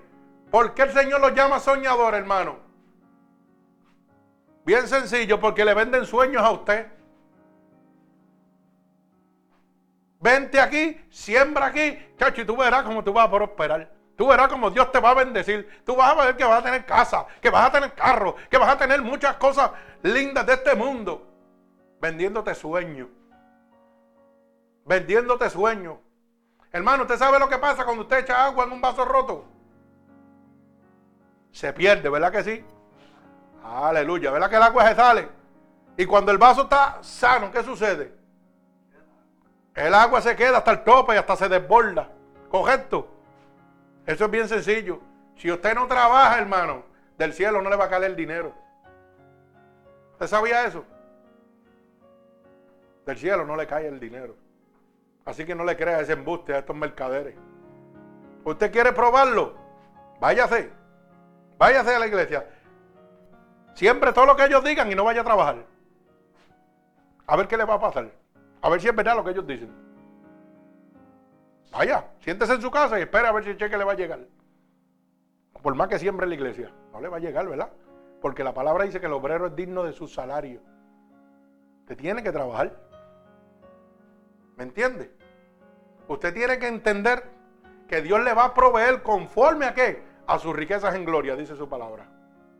[0.50, 2.58] ¿Por qué el Señor los llama soñadores, hermano?
[4.64, 6.99] Bien sencillo, porque le venden sueños a usted.
[10.20, 13.90] Vente aquí, siembra aquí, chacho, y tú verás cómo tú vas a prosperar.
[14.16, 15.82] Tú verás cómo Dios te va a bendecir.
[15.82, 18.58] Tú vas a ver que vas a tener casa, que vas a tener carro, que
[18.58, 19.70] vas a tener muchas cosas
[20.02, 21.26] lindas de este mundo.
[22.02, 23.08] Vendiéndote sueños.
[24.84, 25.96] Vendiéndote sueños.
[26.70, 29.46] Hermano, ¿usted sabe lo que pasa cuando usted echa agua en un vaso roto?
[31.50, 32.64] Se pierde, ¿verdad que sí?
[33.64, 35.28] Aleluya, ¿verdad que el agua se sale?
[35.96, 38.19] Y cuando el vaso está sano, ¿qué sucede?
[39.74, 42.08] El agua se queda hasta el tope y hasta se desborda.
[42.48, 43.08] ¿Correcto?
[44.06, 45.00] Eso es bien sencillo.
[45.36, 46.84] Si usted no trabaja, hermano,
[47.16, 48.52] del cielo no le va a caer el dinero.
[50.12, 50.84] ¿Usted sabía eso?
[53.06, 54.36] Del cielo no le cae el dinero.
[55.24, 57.34] Así que no le crea ese embuste a estos mercaderes.
[58.44, 59.54] ¿Usted quiere probarlo?
[60.18, 60.70] Váyase.
[61.58, 62.46] Váyase a la iglesia.
[63.74, 65.64] Siempre todo lo que ellos digan y no vaya a trabajar.
[67.26, 68.10] A ver qué le va a pasar.
[68.62, 69.70] A ver si es verdad lo que ellos dicen.
[71.72, 73.96] Vaya, siéntese en su casa y espere a ver si el cheque le va a
[73.96, 74.20] llegar.
[75.62, 76.72] Por más que siembre la iglesia.
[76.92, 77.70] No le va a llegar, ¿verdad?
[78.20, 80.60] Porque la palabra dice que el obrero es digno de su salario.
[81.80, 82.76] Usted tiene que trabajar.
[84.56, 85.10] ¿Me entiende?
[86.08, 87.24] Usted tiene que entender
[87.88, 90.02] que Dios le va a proveer conforme a qué?
[90.26, 92.06] A sus riquezas en gloria, dice su palabra.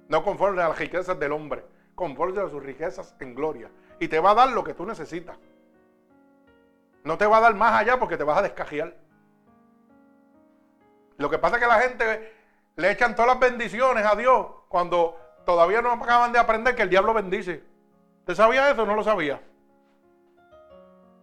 [0.08, 3.70] No conforme a las riquezas del hombre, conforme a sus riquezas en gloria.
[3.98, 5.36] Y te va a dar lo que tú necesitas.
[7.04, 8.94] No te va a dar más allá porque te vas a descajear.
[11.16, 12.34] Lo que pasa es que la gente
[12.76, 16.90] le echan todas las bendiciones a Dios cuando todavía no acaban de aprender que el
[16.90, 17.62] diablo bendice.
[18.20, 19.40] ¿Usted sabía eso o no lo sabía?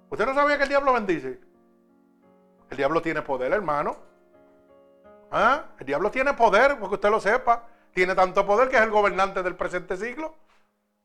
[0.09, 1.39] ¿Usted no sabía que el diablo bendice?
[2.69, 3.97] El diablo tiene poder, hermano.
[5.31, 5.65] ¿Ah?
[5.79, 7.63] El diablo tiene poder, porque usted lo sepa.
[7.93, 10.35] Tiene tanto poder que es el gobernante del presente siglo.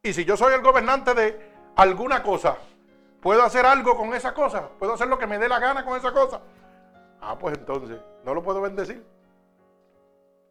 [0.02, 2.56] Y si yo soy el gobernante de alguna cosa,
[3.22, 4.68] ¿puedo hacer algo con esa cosa?
[4.78, 6.42] ¿Puedo hacer lo que me dé la gana con esa cosa?
[7.20, 9.02] Ah, pues entonces, no lo puedo bendecir.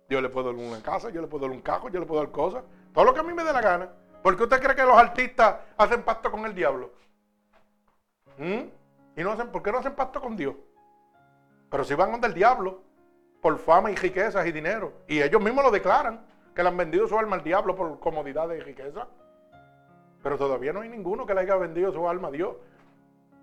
[0.09, 2.21] Yo le puedo dar una casa, yo le puedo dar un cajo, yo le puedo
[2.21, 2.63] dar cosas.
[2.93, 3.89] Todo lo que a mí me dé la gana.
[4.23, 6.91] ¿Por qué usted cree que los artistas hacen pacto con el diablo?
[8.37, 8.63] ¿Mm?
[9.17, 10.55] ¿Y no hacen, por qué no hacen pacto con Dios?
[11.69, 12.81] Pero si van donde el diablo,
[13.41, 14.93] por fama y riquezas y dinero.
[15.07, 18.49] Y ellos mismos lo declaran, que le han vendido su alma al diablo por comodidad
[18.51, 19.07] y riqueza.
[20.23, 22.55] Pero todavía no hay ninguno que le haya vendido su alma a Dios.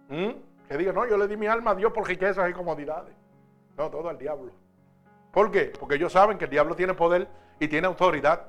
[0.08, 0.30] ¿Mm?
[0.68, 3.14] Que diga, no, yo le di mi alma a Dios por riquezas y comodidades.
[3.76, 4.52] No, todo al diablo.
[5.32, 5.72] ¿Por qué?
[5.78, 8.46] Porque ellos saben que el diablo tiene poder y tiene autoridad.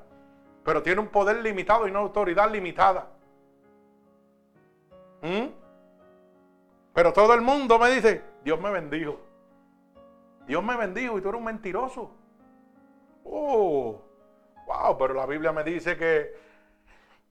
[0.64, 3.08] Pero tiene un poder limitado y una autoridad limitada.
[5.22, 5.46] ¿Mm?
[6.92, 9.18] Pero todo el mundo me dice, Dios me bendijo.
[10.46, 12.10] Dios me bendijo y tú eres un mentiroso.
[13.24, 14.00] Oh,
[14.66, 16.34] wow, pero la Biblia me dice que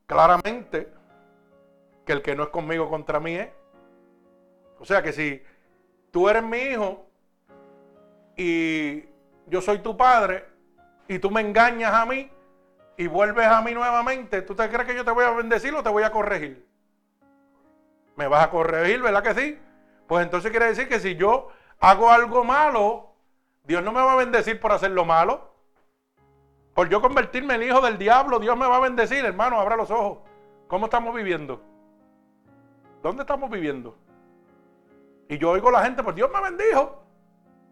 [0.09, 0.91] claramente
[2.03, 3.49] que el que no es conmigo contra mí es.
[4.79, 5.41] O sea que si
[6.09, 7.05] tú eres mi hijo
[8.35, 9.05] y
[9.45, 10.47] yo soy tu padre
[11.07, 12.31] y tú me engañas a mí
[12.97, 15.83] y vuelves a mí nuevamente, ¿tú te crees que yo te voy a bendecir o
[15.83, 16.67] te voy a corregir?
[18.15, 19.59] ¿Me vas a corregir, verdad que sí?
[20.07, 21.49] Pues entonces quiere decir que si yo
[21.79, 23.13] hago algo malo,
[23.63, 25.48] Dios no me va a bendecir por hacer lo malo.
[26.79, 29.91] Por yo convertirme en hijo del diablo, Dios me va a bendecir, hermano, abra los
[29.91, 30.19] ojos.
[30.69, 31.59] ¿Cómo estamos viviendo?
[33.03, 33.97] ¿Dónde estamos viviendo?
[35.27, 37.03] Y yo oigo a la gente, pues Dios me bendijo.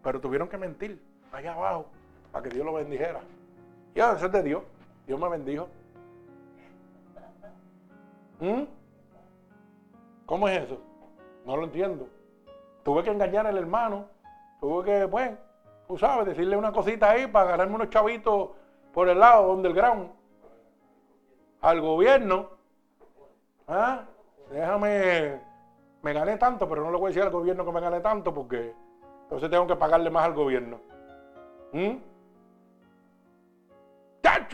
[0.02, 1.02] Pero tuvieron que mentir
[1.32, 1.86] allá abajo.
[2.30, 3.20] para que Dios lo bendijera.
[3.94, 4.62] Y eso es de Dios.
[5.06, 5.70] Dios me bendijo.
[8.40, 8.64] ¿Mm?
[10.26, 10.82] ¿Cómo es eso?
[11.46, 12.10] No lo entiendo.
[12.84, 14.04] Tuve que engañar al hermano.
[14.60, 15.30] Tuve que, pues,
[15.86, 18.50] tú sabes, decirle una cosita ahí para ganarme unos chavitos
[18.92, 20.10] por el lado, donde el ground.
[21.60, 22.50] Al gobierno.
[23.66, 24.04] ¿Ah?
[24.50, 25.40] Déjame,
[26.02, 28.32] me gané tanto, pero no le voy a decir al gobierno que me gané tanto
[28.32, 28.74] porque
[29.24, 30.80] entonces tengo que pagarle más al gobierno.
[31.72, 31.96] ¿Mm?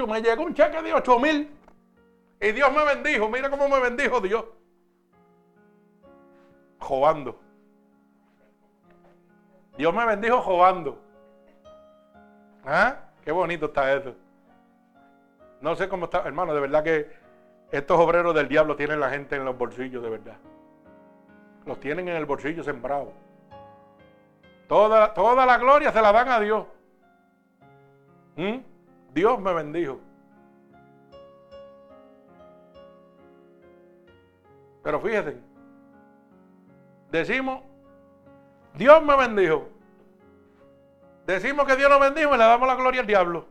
[0.08, 1.56] Me llegó un cheque de 8 mil
[2.40, 3.28] y Dios me bendijo.
[3.28, 4.44] Mira cómo me bendijo Dios.
[6.80, 7.38] Jobando.
[9.78, 10.98] Dios me bendijo jobando.
[12.66, 12.96] ¿Ah?
[13.24, 14.14] Qué bonito está eso.
[15.60, 17.10] No sé cómo está, hermano, de verdad que
[17.70, 20.36] estos obreros del diablo tienen la gente en los bolsillos, de verdad.
[21.66, 23.12] Los tienen en el bolsillo sembrado.
[24.68, 26.66] Toda, toda la gloria se la dan a Dios.
[28.36, 28.58] ¿Mm?
[29.12, 30.00] Dios me bendijo.
[34.82, 35.38] Pero fíjense,
[37.10, 37.62] decimos,
[38.74, 39.68] Dios me bendijo.
[41.26, 43.46] Decimos que Dios nos bendijo y le damos la gloria al diablo.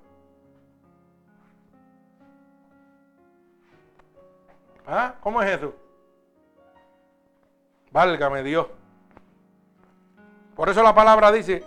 [4.85, 5.15] ¿Ah?
[5.21, 5.73] ¿Cómo es eso?
[7.91, 8.67] Válgame Dios.
[10.55, 11.63] Por eso la palabra dice,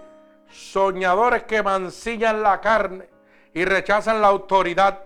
[0.48, 3.08] soñadores que mancillan la carne
[3.54, 5.04] y rechazan la autoridad.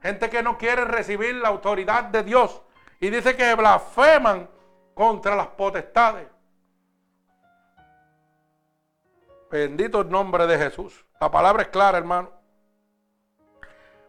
[0.00, 2.62] Gente que no quiere recibir la autoridad de Dios
[3.00, 4.48] y dice que blasfeman
[4.94, 6.28] contra las potestades.
[9.50, 11.04] Bendito el nombre de Jesús.
[11.20, 12.30] La palabra es clara, hermano.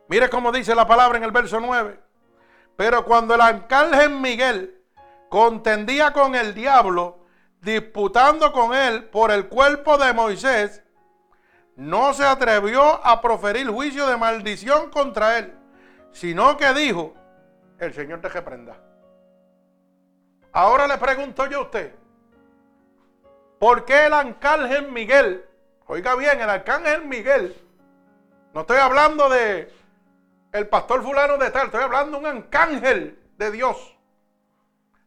[0.07, 1.99] Mire cómo dice la palabra en el verso 9.
[2.75, 4.81] Pero cuando el arcángel Miguel
[5.29, 7.25] contendía con el diablo,
[7.61, 10.83] disputando con él por el cuerpo de Moisés,
[11.75, 15.53] no se atrevió a proferir juicio de maldición contra él,
[16.11, 17.15] sino que dijo,
[17.79, 18.77] el Señor te reprenda.
[20.51, 21.95] Ahora le pregunto yo a usted,
[23.59, 25.45] ¿por qué el arcángel Miguel,
[25.87, 27.55] oiga bien, el arcángel Miguel,
[28.53, 29.73] no estoy hablando de
[30.53, 33.97] el pastor fulano de tal, estoy hablando de un arcángel de Dios.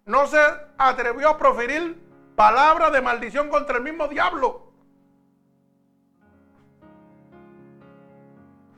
[0.04, 0.40] No se
[0.76, 4.72] atrevió a proferir palabras de maldición contra el mismo diablo.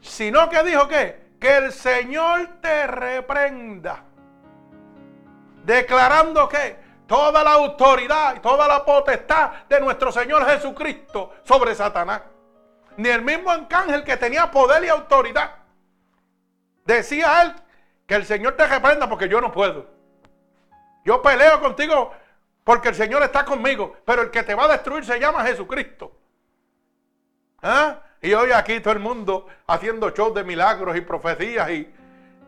[0.01, 4.05] Sino que dijo que, que el Señor te reprenda.
[5.65, 12.23] Declarando que toda la autoridad y toda la potestad de nuestro Señor Jesucristo sobre Satanás.
[12.99, 15.58] Ni el mismo arcángel que tenía poder y autoridad
[16.89, 17.53] Decía él
[18.07, 19.87] que el Señor te reprenda porque yo no puedo.
[21.05, 22.13] Yo peleo contigo
[22.65, 26.11] porque el Señor está conmigo, pero el que te va a destruir se llama Jesucristo.
[27.61, 28.01] ¿Ah?
[28.23, 31.93] Y hoy aquí todo el mundo haciendo shows de milagros y profecías y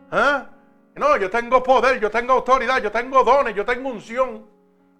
[0.09, 0.47] ¿ah?
[0.95, 4.43] no, yo tengo poder, yo tengo autoridad, yo tengo dones, yo tengo unción.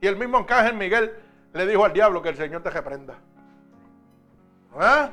[0.02, 1.16] Y el mismo Ángel Miguel
[1.54, 3.16] le dijo al diablo que el Señor te reprenda.
[4.80, 5.10] ¿Ah?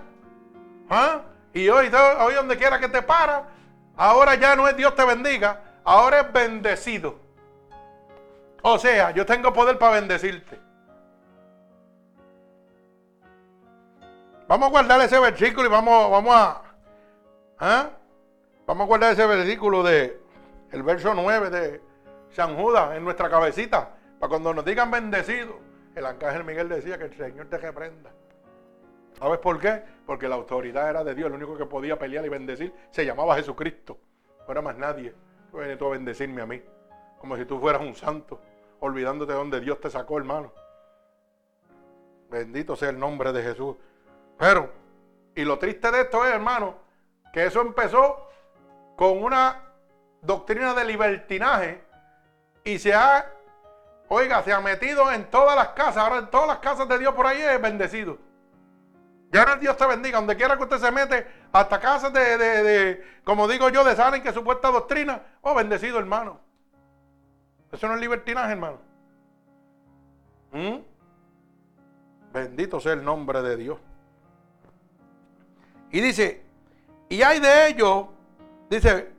[0.90, 1.22] ¿Ah?
[1.54, 3.56] Y hoy, hoy donde quiera que te para,
[3.98, 7.16] Ahora ya no es Dios te bendiga, ahora es bendecido.
[8.62, 10.58] O sea, yo tengo poder para bendecirte.
[14.46, 16.62] Vamos a guardar ese versículo y vamos, vamos a.
[17.58, 17.90] ¿ah?
[18.66, 20.20] Vamos a guardar ese versículo de
[20.70, 21.82] el verso 9 de
[22.30, 23.96] San Judas en nuestra cabecita.
[24.20, 25.58] Para cuando nos digan bendecido.
[25.96, 28.10] El arcángel Miguel decía que el Señor te reprenda.
[29.18, 29.82] ¿Sabes por qué?
[30.06, 31.28] Porque la autoridad era de Dios.
[31.28, 33.98] El único que podía pelear y bendecir se llamaba Jesucristo.
[34.46, 35.14] No era más nadie.
[35.50, 36.62] Tú tú a bendecirme a mí.
[37.18, 38.40] Como si tú fueras un santo.
[38.80, 40.52] Olvidándote de donde Dios te sacó, hermano.
[42.30, 43.76] Bendito sea el nombre de Jesús.
[44.38, 44.70] Pero,
[45.34, 46.76] y lo triste de esto es, hermano,
[47.32, 48.28] que eso empezó
[48.96, 49.64] con una
[50.22, 51.82] doctrina de libertinaje
[52.64, 53.32] y se ha,
[54.08, 55.96] oiga, se ha metido en todas las casas.
[55.96, 58.18] Ahora en todas las casas de Dios por ahí es bendecido.
[59.30, 63.04] Ya no Dios te bendiga, donde quiera que usted se mete, hasta casas de, de,
[63.24, 65.22] como digo yo, de saben que supuesta doctrina.
[65.42, 66.40] Oh, bendecido hermano.
[67.70, 68.78] Eso no es libertinaje, hermano.
[70.52, 70.78] ¿Mm?
[72.32, 73.78] Bendito sea el nombre de Dios.
[75.90, 76.42] Y dice,
[77.10, 78.06] y hay de ellos,
[78.70, 79.12] dice,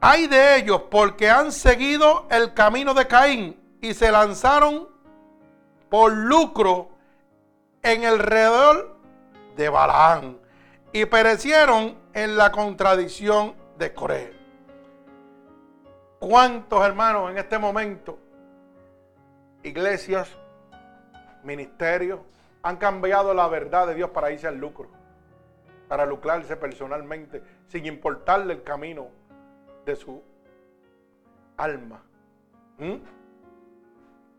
[0.00, 4.88] hay de ellos porque han seguido el camino de Caín y se lanzaron
[5.88, 6.93] por lucro
[7.84, 8.96] en alrededor
[9.56, 10.38] de Balaán
[10.92, 14.32] y perecieron en la contradicción de Coré.
[16.18, 18.18] ¿Cuántos hermanos en este momento,
[19.62, 20.28] iglesias,
[21.42, 22.20] ministerios,
[22.62, 24.88] han cambiado la verdad de Dios para irse al lucro,
[25.86, 29.08] para lucrarse personalmente, sin importarle el camino
[29.84, 30.22] de su
[31.58, 32.02] alma.
[32.78, 32.94] ¿Mm?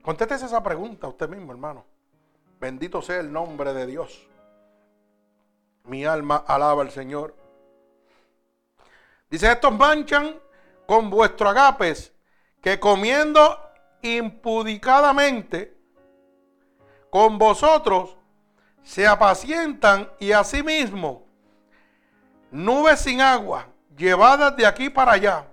[0.01, 1.85] Contéstese esa pregunta usted mismo, hermano.
[2.65, 4.27] Bendito sea el nombre de Dios.
[5.83, 7.35] Mi alma alaba al Señor.
[9.29, 10.35] Dice, estos manchan
[10.87, 12.11] con vuestro agapes,
[12.63, 13.55] que comiendo
[14.01, 15.77] impudicadamente
[17.11, 18.17] con vosotros
[18.81, 21.27] se apacientan y asimismo
[22.49, 25.45] nubes sin agua, llevadas de aquí para allá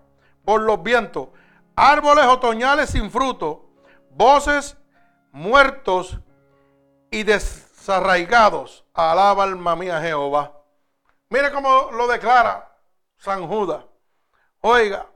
[0.46, 1.28] por los vientos,
[1.76, 3.68] árboles otoñales sin fruto,
[4.16, 4.78] voces
[5.30, 6.18] muertos
[7.12, 8.84] y desarraigados.
[8.94, 10.52] Alaba alma mía Jehová.
[11.28, 12.76] Mire cómo lo declara
[13.16, 13.84] San Judas.
[14.60, 15.06] Oiga,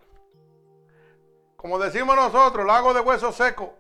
[1.57, 3.71] como decimos nosotros, lago de huesos secos.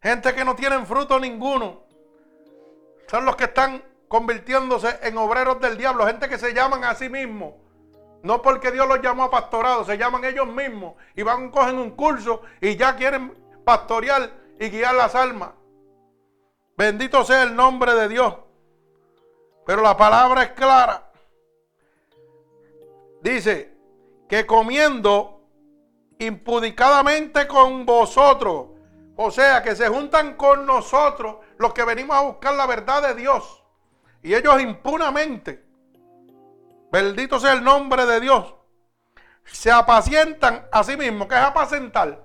[0.00, 1.82] Gente que no tienen fruto ninguno.
[3.08, 6.06] Son los que están convirtiéndose en obreros del diablo.
[6.06, 7.54] Gente que se llaman a sí mismos.
[8.22, 10.94] No porque Dios los llamó a pastorado, se llaman ellos mismos.
[11.16, 13.32] Y van, cogen un curso y ya quieren
[13.64, 14.30] pastorear
[14.60, 15.50] y guiar las almas.
[16.78, 18.36] Bendito sea el nombre de Dios.
[19.66, 21.10] Pero la palabra es clara.
[23.20, 23.76] Dice
[24.28, 25.42] que comiendo
[26.20, 28.68] impudicadamente con vosotros.
[29.16, 33.14] O sea, que se juntan con nosotros los que venimos a buscar la verdad de
[33.16, 33.64] Dios.
[34.22, 35.66] Y ellos impunamente,
[36.92, 38.54] bendito sea el nombre de Dios,
[39.42, 41.26] se apacientan a sí mismos.
[41.26, 42.22] ¿Qué es apacentar?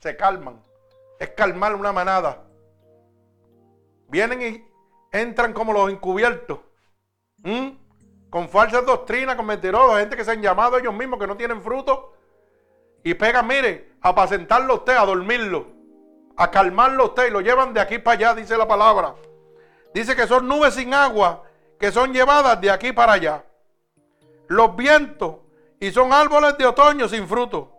[0.00, 0.60] Se calman.
[1.20, 2.49] Es calmar una manada.
[4.10, 4.64] Vienen y
[5.12, 6.58] entran como los encubiertos.
[8.28, 11.62] Con falsas doctrinas, con mentirosos, gente que se han llamado ellos mismos que no tienen
[11.62, 12.12] fruto
[13.02, 15.66] y pegan, mire, a apacentarlo usted, a dormirlo,
[16.36, 19.14] a calmarlo usted y lo llevan de aquí para allá, dice la palabra.
[19.94, 21.44] Dice que son nubes sin agua
[21.78, 23.44] que son llevadas de aquí para allá.
[24.48, 25.36] Los vientos
[25.80, 27.72] y son árboles de otoño sin fruto.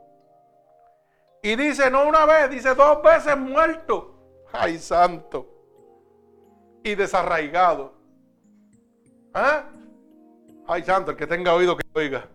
[1.44, 4.16] Y dice no una vez, dice dos veces muerto.
[4.52, 5.51] Ay, santo.
[6.84, 7.94] Y desarraigado.
[9.34, 9.64] ¿Ah?
[10.68, 12.28] Ay, santo, el que tenga oído que oiga.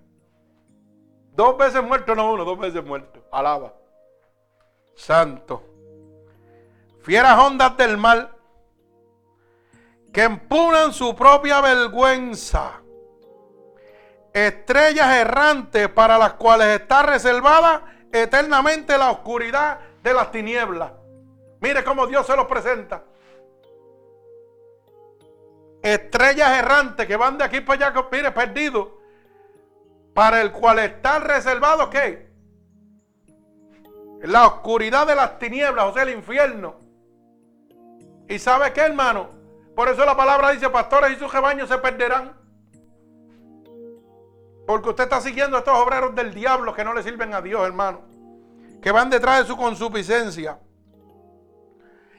[1.33, 3.23] Dos veces muerto, no uno, dos veces muerto.
[3.31, 3.75] Alaba.
[4.95, 5.63] Santo.
[7.03, 8.33] Fieras ondas del mal
[10.13, 12.81] que empunan su propia vergüenza.
[14.33, 20.93] Estrellas errantes para las cuales está reservada eternamente la oscuridad de las tinieblas.
[21.61, 23.05] Mire cómo Dios se los presenta.
[25.87, 28.89] Estrellas errantes que van de aquí para allá, mire, perdidos
[30.13, 32.29] para el cual están reservados qué?
[34.23, 36.75] La oscuridad de las tinieblas, o sea, el infierno.
[38.29, 39.29] ¿Y sabe qué, hermano?
[39.77, 42.37] Por eso la palabra dice, pastores y sus rebaños se perderán.
[44.67, 47.65] Porque usted está siguiendo a estos obreros del diablo que no le sirven a Dios,
[47.65, 48.01] hermano.
[48.83, 50.59] Que van detrás de su consuficiencia.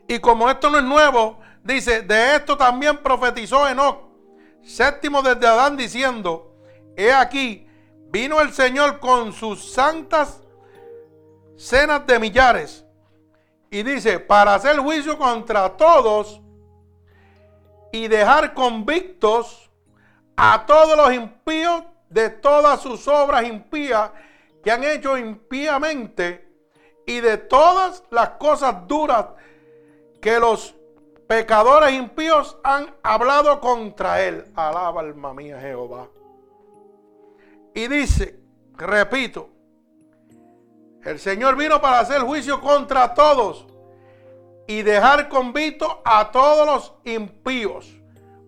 [0.07, 3.99] Y como esto no es nuevo, dice, de esto también profetizó Enoch,
[4.64, 6.56] séptimo desde Adán, diciendo,
[6.95, 7.68] he aquí,
[8.10, 10.41] Vino el Señor con sus santas
[11.57, 12.85] cenas de millares.
[13.69, 16.41] Y dice, para hacer juicio contra todos
[17.91, 19.69] y dejar convictos
[20.38, 24.11] a todos los impíos de todas sus obras impías
[24.64, 26.48] que han hecho impíamente
[27.06, 29.26] y de todas las cosas duras
[30.22, 30.73] que los
[31.28, 34.45] pecadores impíos han hablado contra él.
[34.56, 36.08] Alaba alma mía Jehová.
[37.74, 38.40] Y dice,
[38.76, 39.49] repito,
[41.04, 43.68] el Señor vino para hacer juicio contra todos
[44.68, 47.95] y dejar convicto a todos los impíos.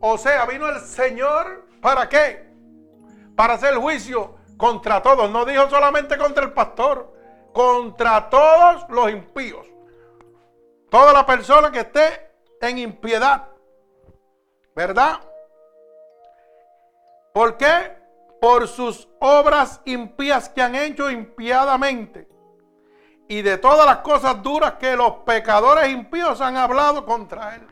[0.02, 2.50] O sea, vino el Señor para qué?
[3.36, 5.30] Para hacer juicio contra todos.
[5.30, 7.14] No dijo solamente contra el pastor,
[7.54, 9.66] contra todos los impíos.
[10.90, 12.29] Toda la persona que esté
[12.62, 13.48] en impiedad.
[14.76, 15.20] ¿Verdad?
[17.34, 18.00] ¿Por qué?
[18.40, 22.28] por sus obras impías que han hecho impiadamente
[23.28, 27.68] y de todas las cosas duras que los pecadores impíos han hablado contra él.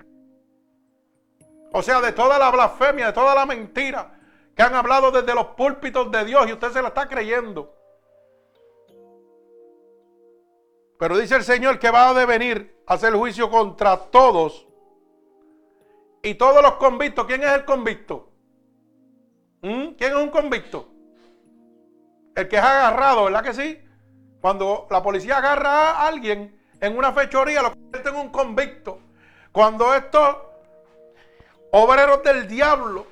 [1.74, 4.14] O sea, de toda la blasfemia, de toda la mentira
[4.56, 7.74] que han hablado desde los púlpitos de Dios y usted se la está creyendo.
[11.00, 14.67] Pero dice el Señor que va a venir a hacer juicio contra todos
[16.28, 17.26] y todos los convictos.
[17.26, 18.30] ¿Quién es el convicto?
[19.62, 19.92] ¿Mm?
[19.98, 20.90] ¿Quién es un convicto?
[22.36, 23.80] El que es agarrado, ¿verdad que sí?
[24.42, 29.00] Cuando la policía agarra a alguien en una fechoría, lo convierte en un convicto.
[29.54, 30.38] Cuando estos
[31.72, 33.08] obreros del diablo,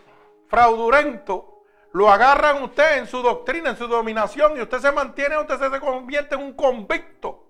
[0.50, 1.64] fraudulento,
[1.94, 5.80] lo agarran usted en su doctrina, en su dominación, y usted se mantiene, usted se
[5.80, 7.48] convierte en un convicto.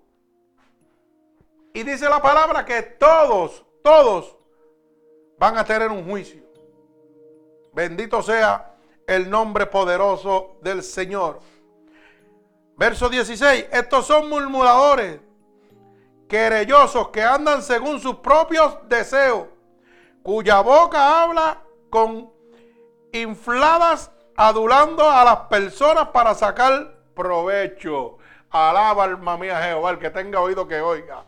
[1.74, 4.36] Y dice la palabra que todos, todos
[5.38, 6.42] van a tener un juicio.
[7.72, 8.74] Bendito sea
[9.06, 11.40] el nombre poderoso del Señor.
[12.76, 15.20] Verso 16, estos son murmuradores,
[16.28, 19.46] querellosos, que andan según sus propios deseos,
[20.22, 22.30] cuya boca habla con
[23.12, 28.18] infladas, adulando a las personas para sacar provecho.
[28.50, 31.24] Alaba alma mía Jehová, el que tenga oído que oiga.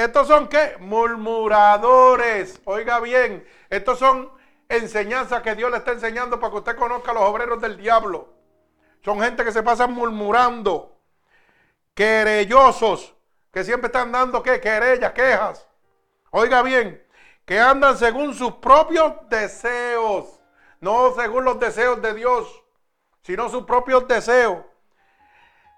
[0.00, 0.76] Estos son qué?
[0.78, 2.58] Murmuradores.
[2.64, 4.30] Oiga bien, estos son
[4.66, 8.32] enseñanzas que Dios le está enseñando para que usted conozca a los obreros del diablo.
[9.04, 10.96] Son gente que se pasan murmurando,
[11.92, 13.14] querellosos,
[13.52, 14.58] que siempre están dando qué?
[14.58, 15.68] Querellas, quejas.
[16.30, 17.06] Oiga bien,
[17.44, 20.40] que andan según sus propios deseos,
[20.80, 22.64] no según los deseos de Dios,
[23.20, 24.64] sino sus propios deseos.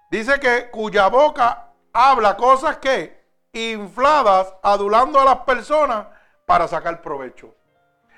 [0.09, 3.22] Dice que cuya boca habla cosas que
[3.53, 6.07] infladas, adulando a las personas
[6.45, 7.55] para sacar provecho.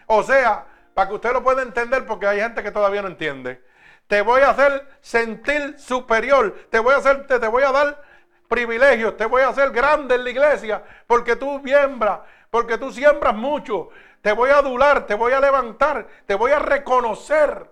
[0.08, 3.62] O sea, para que usted lo pueda entender, porque hay gente que todavía no entiende.
[4.08, 8.02] Te voy a hacer sentir superior, te voy a hacer, te, te voy a dar
[8.48, 13.36] privilegios, te voy a hacer grande en la iglesia, porque tú siembras, porque tú siembras
[13.36, 13.90] mucho.
[14.22, 17.70] Te voy a adular, te voy a levantar, te voy a reconocer.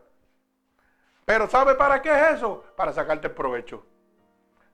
[1.25, 2.63] Pero ¿sabe para qué es eso?
[2.75, 3.85] Para sacarte el provecho.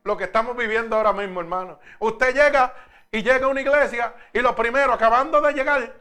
[0.03, 1.79] Lo que estamos viviendo ahora mismo, hermano.
[1.99, 2.73] Usted llega
[3.11, 5.93] y llega a una iglesia y lo primero, acabando de llegar,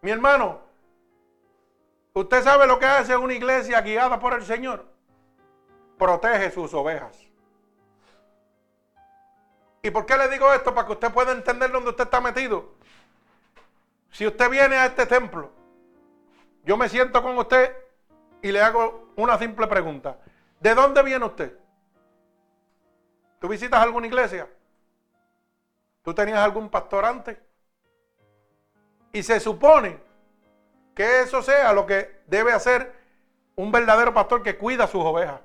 [0.00, 0.60] mi hermano,
[2.12, 4.84] usted sabe lo que hace una iglesia guiada por el Señor.
[5.98, 7.16] Protege sus ovejas.
[9.82, 10.74] ¿Y por qué le digo esto?
[10.74, 12.72] Para que usted pueda entender dónde usted está metido.
[14.10, 15.50] Si usted viene a este templo,
[16.64, 17.76] yo me siento con usted
[18.40, 20.18] y le hago una simple pregunta.
[20.60, 21.58] ¿De dónde viene usted?
[23.44, 24.48] ¿Tú visitas alguna iglesia?
[26.02, 27.36] ¿Tú tenías algún pastor antes?
[29.12, 29.98] Y se supone
[30.94, 32.94] que eso sea lo que debe hacer
[33.54, 35.42] un verdadero pastor que cuida sus ovejas.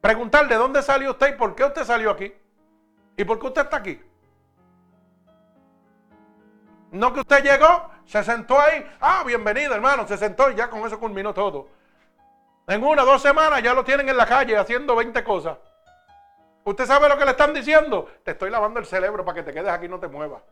[0.00, 2.32] Preguntar de dónde salió usted y por qué usted salió aquí.
[3.18, 4.02] ¿Y por qué usted está aquí?
[6.92, 8.90] No que usted llegó, se sentó ahí.
[9.02, 10.08] Ah, bienvenido, hermano.
[10.08, 11.68] Se sentó y ya con eso culminó todo.
[12.68, 15.58] En una, dos semanas ya lo tienen en la calle haciendo 20 cosas.
[16.64, 18.08] ¿Usted sabe lo que le están diciendo?
[18.22, 20.42] Te estoy lavando el cerebro para que te quedes aquí y no te muevas.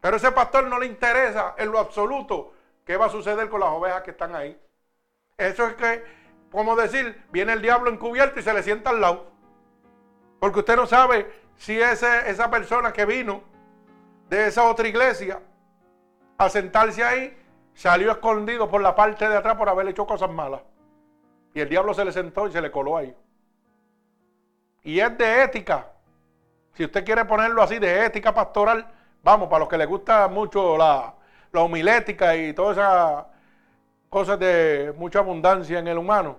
[0.00, 2.52] Pero ese pastor no le interesa en lo absoluto
[2.84, 4.60] qué va a suceder con las ovejas que están ahí.
[5.36, 6.04] Eso es que,
[6.50, 9.26] como decir, viene el diablo encubierto y se le sienta al lado.
[10.40, 13.42] Porque usted no sabe si ese, esa persona que vino
[14.28, 15.40] de esa otra iglesia
[16.38, 17.36] a sentarse ahí
[17.74, 20.62] salió escondido por la parte de atrás por haber hecho cosas malas.
[21.54, 23.14] Y el diablo se le sentó y se le coló ahí.
[24.82, 25.86] Y es de ética.
[26.74, 28.86] Si usted quiere ponerlo así, de ética pastoral,
[29.22, 31.14] vamos, para los que les gusta mucho la,
[31.52, 33.24] la y todas esas
[34.08, 36.36] cosas de mucha abundancia en el humano,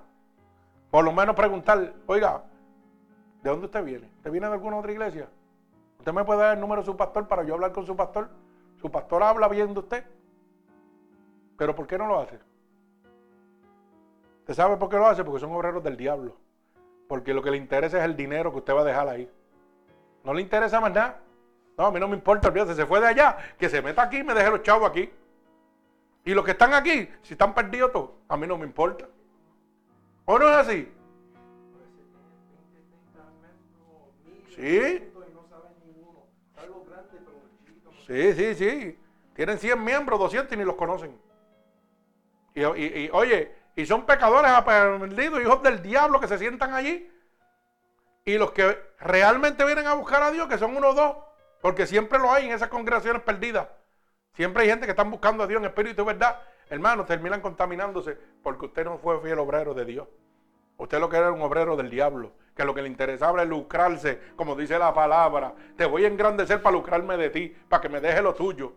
[0.89, 2.43] por lo menos preguntar, oiga,
[3.43, 4.09] ¿de dónde usted viene?
[4.17, 5.27] ¿Usted viene de alguna otra iglesia?
[5.99, 8.29] ¿Usted me puede dar el número de su pastor para yo hablar con su pastor?
[8.81, 10.05] ¿Su pastor habla bien de usted?
[11.57, 12.39] ¿Pero por qué no lo hace?
[14.39, 15.23] ¿Usted sabe por qué lo hace?
[15.23, 16.37] Porque son obreros del diablo.
[17.09, 19.27] Porque lo que le interesa es el dinero que usted va a dejar ahí.
[20.23, 21.19] No le interesa más nada.
[21.75, 24.17] No, a mí no me importa, olvídate, se fue de allá, que se meta aquí
[24.17, 25.09] y me deje los chavos aquí.
[26.23, 29.07] Y los que están aquí, si están perdidos todos, a mí no me importa.
[30.25, 30.91] ¿O no es así?
[34.55, 35.11] Sí.
[38.05, 38.99] Sí, sí, sí.
[39.33, 41.19] Tienen 100 miembros, 200 y ni los conocen.
[42.53, 47.09] Y, y oye, y son pecadores aprendidos, hijos del diablo que se sientan allí.
[48.25, 51.15] Y los que realmente vienen a buscar a Dios, que son unos dos,
[51.61, 53.69] porque siempre lo hay en esas congregaciones perdidas.
[54.33, 56.41] Siempre hay gente que están buscando a Dios en espíritu y verdad.
[56.69, 60.09] Hermanos, terminan contaminándose porque usted no fue fiel obrero de Dios.
[60.75, 64.19] Usted lo que era un obrero del diablo, que lo que le interesaba es lucrarse,
[64.35, 65.53] como dice la palabra.
[65.77, 68.73] Te voy a engrandecer para lucrarme de ti, para que me deje lo tuyo.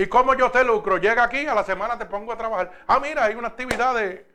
[0.00, 0.96] ¿Y cómo yo te lucro?
[0.96, 2.72] Llega aquí, a la semana te pongo a trabajar.
[2.86, 4.26] Ah, mira, hay una actividad de,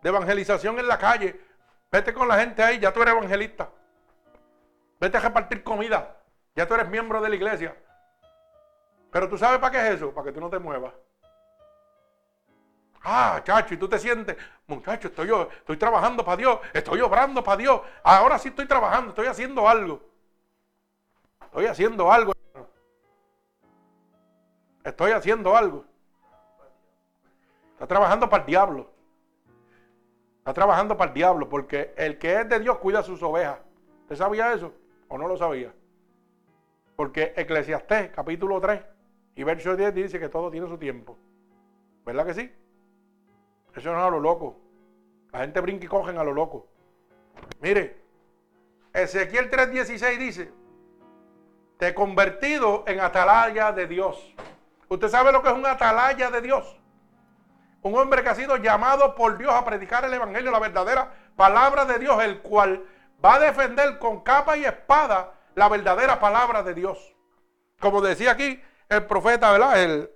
[0.00, 1.40] evangelización en la calle.
[1.90, 3.68] Vete con la gente ahí, ya tú eres evangelista.
[5.00, 6.18] Vete a repartir comida.
[6.54, 7.76] Ya tú eres miembro de la iglesia.
[9.10, 10.94] Pero tú sabes para qué es eso, para que tú no te muevas.
[13.02, 14.36] Ah, chacho, y tú te sientes,
[14.68, 17.80] muchacho, estoy yo, estoy trabajando para Dios, estoy obrando para Dios.
[18.04, 20.00] Ahora sí estoy trabajando, estoy haciendo algo.
[21.46, 22.32] Estoy haciendo algo.
[24.84, 25.84] Estoy haciendo algo.
[27.72, 28.90] Está trabajando para el diablo.
[30.38, 33.60] Está trabajando para el diablo porque el que es de Dios cuida sus ovejas.
[34.02, 34.72] ¿Usted sabía eso
[35.08, 35.72] o no lo sabía?
[36.96, 38.84] Porque Eclesiastés capítulo 3
[39.36, 41.16] y verso 10 dice que todo tiene su tiempo.
[42.04, 42.52] ¿Verdad que sí?
[43.74, 44.58] Eso no es a lo loco.
[45.30, 46.68] La gente brinca y cogen a lo loco.
[47.60, 48.02] Mire,
[48.92, 50.52] Ezequiel 3:16 dice,
[51.78, 54.34] te he convertido en atalaya de Dios.
[54.92, 56.76] ¿Usted sabe lo que es un atalaya de Dios?
[57.80, 61.86] Un hombre que ha sido llamado por Dios a predicar el Evangelio, la verdadera palabra
[61.86, 62.84] de Dios, el cual
[63.24, 67.16] va a defender con capa y espada la verdadera palabra de Dios.
[67.80, 69.82] Como decía aquí el profeta, ¿verdad?
[69.82, 70.10] El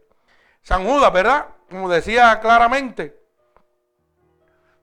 [0.60, 1.46] San Judas, ¿verdad?
[1.70, 3.18] Como decía claramente,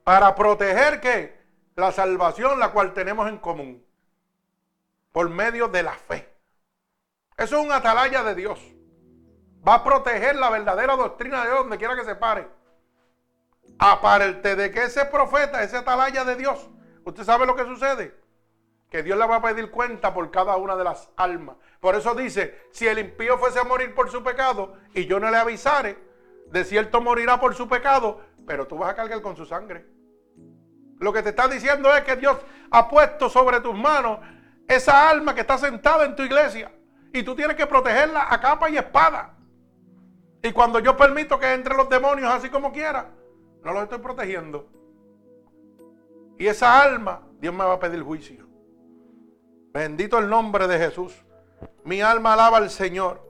[0.03, 1.39] para proteger que
[1.75, 3.85] la salvación la cual tenemos en común
[5.11, 6.33] por medio de la fe.
[7.37, 8.72] Eso es un atalaya de Dios.
[9.67, 12.47] Va a proteger la verdadera doctrina de Dios donde quiera que se pare.
[13.79, 16.69] Aparte de que ese profeta, ese atalaya de Dios,
[17.05, 18.13] usted sabe lo que sucede.
[18.89, 21.55] Que Dios le va a pedir cuenta por cada una de las almas.
[21.79, 25.31] Por eso dice, si el impío fuese a morir por su pecado y yo no
[25.31, 25.97] le avisare,
[26.47, 29.85] de cierto morirá por su pecado, pero tú vas a cargar con su sangre.
[30.99, 32.37] Lo que te está diciendo es que Dios
[32.69, 34.19] ha puesto sobre tus manos
[34.67, 36.71] esa alma que está sentada en tu iglesia.
[37.11, 39.35] Y tú tienes que protegerla a capa y espada.
[40.43, 43.09] Y cuando yo permito que entren los demonios así como quiera,
[43.63, 44.67] no los estoy protegiendo.
[46.37, 48.45] Y esa alma, Dios me va a pedir juicio.
[49.71, 51.23] Bendito el nombre de Jesús.
[51.85, 53.21] Mi alma alaba al Señor.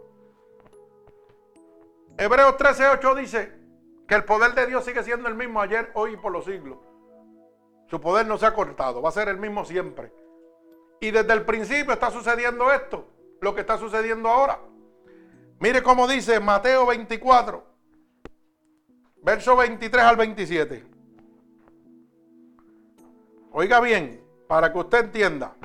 [2.17, 3.53] Hebreos 13:8 dice
[4.07, 6.79] que el poder de Dios sigue siendo el mismo ayer, hoy y por los siglos.
[7.87, 10.11] Su poder no se ha cortado, va a ser el mismo siempre.
[10.99, 13.05] Y desde el principio está sucediendo esto,
[13.39, 14.59] lo que está sucediendo ahora.
[15.63, 17.63] Mire cómo dice Mateo 24,
[19.21, 20.83] verso 23 al 27.
[23.53, 25.55] Oiga bien, para que usted entienda.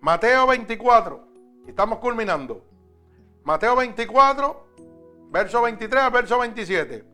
[0.00, 1.22] Mateo 24,
[1.66, 2.64] estamos culminando.
[3.44, 4.68] Mateo 24,
[5.32, 7.04] verso 23 al verso 27.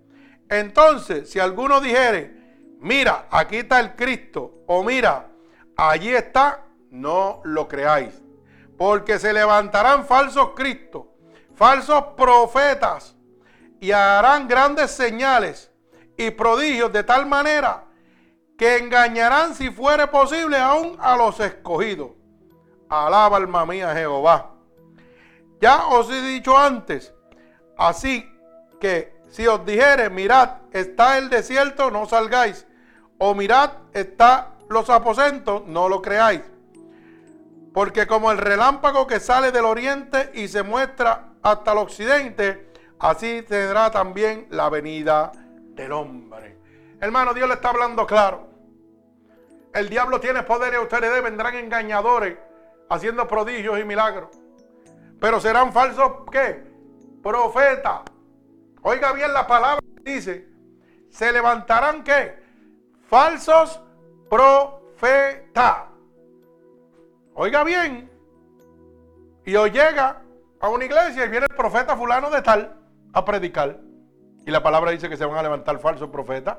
[0.51, 5.29] Entonces, si alguno dijere, mira, aquí está el Cristo, o mira,
[5.77, 8.23] allí está, no lo creáis.
[8.79, 11.07] Porque se levantarán falsos Cristos,
[11.55, 13.15] falsos profetas,
[13.81, 15.71] y harán grandes señales
[16.17, 17.85] y prodigios de tal manera
[18.57, 22.13] que engañarán, si fuere posible, aún a los escogidos.
[22.89, 24.53] Alaba alma mía Jehová.
[25.61, 27.13] Ya os he dicho antes,
[27.77, 28.31] así
[28.81, 32.67] que si os dijere, mirad, está el desierto, no salgáis
[33.19, 36.43] o mirad, está los aposentos, no lo creáis.
[37.73, 43.43] Porque como el relámpago que sale del oriente y se muestra hasta el occidente, así
[43.43, 45.31] tendrá también la venida
[45.77, 46.59] del hombre.
[47.01, 48.49] Hermano, Dios le está hablando claro.
[49.73, 52.37] El diablo tiene poder y ustedes vendrán engañadores
[52.89, 54.31] haciendo prodigios y milagros.
[55.21, 56.65] Pero serán falsos, ¿qué?
[57.23, 58.01] Profetas.
[58.83, 60.49] Oiga bien la palabra, dice,
[61.11, 62.45] se levantarán, ¿qué?
[63.15, 63.81] falsos
[64.29, 65.85] profetas.
[67.35, 68.11] Oiga bien.
[69.45, 70.24] Y hoy llega
[70.65, 72.75] a una iglesia y viene el profeta fulano de tal
[73.13, 73.79] a predicar.
[74.47, 76.57] Y la palabra dice que se van a levantar falsos profetas.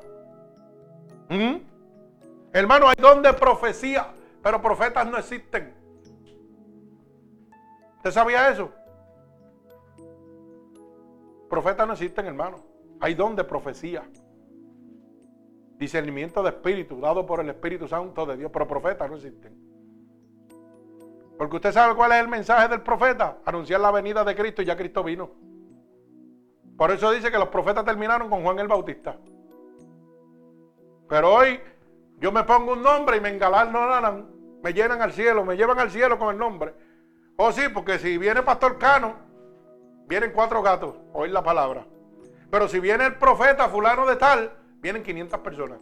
[1.27, 1.55] ¿Mm?
[2.53, 4.07] Hermano, hay donde profecía,
[4.43, 5.73] pero profetas no existen.
[7.97, 8.71] ¿Usted sabía eso?
[11.49, 12.59] Profetas no existen, hermano.
[12.99, 14.03] Hay donde profecía
[15.79, 19.64] discernimiento de espíritu dado por el Espíritu Santo de Dios, pero profetas no existen.
[21.37, 24.65] Porque usted sabe cuál es el mensaje del profeta, anunciar la venida de Cristo y
[24.65, 25.31] ya Cristo vino.
[26.77, 29.17] Por eso dice que los profetas terminaron con Juan el Bautista.
[31.07, 31.59] Pero hoy
[32.19, 34.27] yo me pongo un nombre y me engalarnan,
[34.63, 36.73] me llenan al cielo, me llevan al cielo con el nombre.
[37.37, 39.15] Oh sí, porque si viene Pastor Cano,
[40.07, 41.85] vienen cuatro gatos, oír la palabra.
[42.49, 44.51] Pero si viene el profeta fulano de tal,
[44.85, 45.79] Vienen 500 personas.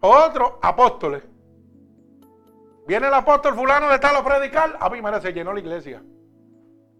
[0.00, 1.22] Otro, apóstoles.
[2.86, 4.76] Viene el apóstol fulano de tal a predicar.
[4.80, 6.02] A mí, me se llenó la iglesia.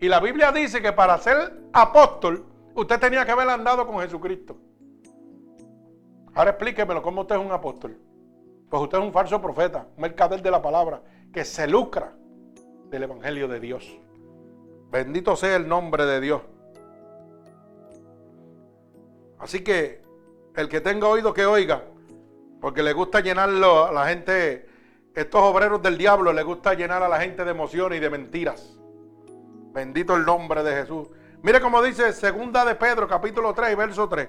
[0.00, 4.56] Y la Biblia dice que para ser apóstol, usted tenía que haber andado con Jesucristo.
[6.34, 7.98] Ahora explíquemelo, ¿cómo usted es un apóstol?
[8.68, 11.02] Pues usted es un falso profeta, un mercader de la palabra,
[11.32, 12.14] que se lucra
[12.88, 13.98] del Evangelio de Dios.
[14.90, 16.42] Bendito sea el nombre de Dios.
[19.38, 20.02] Así que
[20.56, 21.82] el que tenga oído que oiga,
[22.60, 24.66] porque le gusta llenarlo a la gente,
[25.14, 28.78] estos obreros del diablo, le gusta llenar a la gente de emociones y de mentiras.
[29.72, 31.08] Bendito el nombre de Jesús.
[31.42, 34.28] Mire cómo dice Segunda de Pedro, capítulo 3 y verso 3.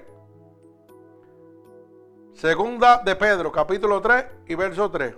[2.34, 5.14] Segunda de Pedro, capítulo 3 y verso 3.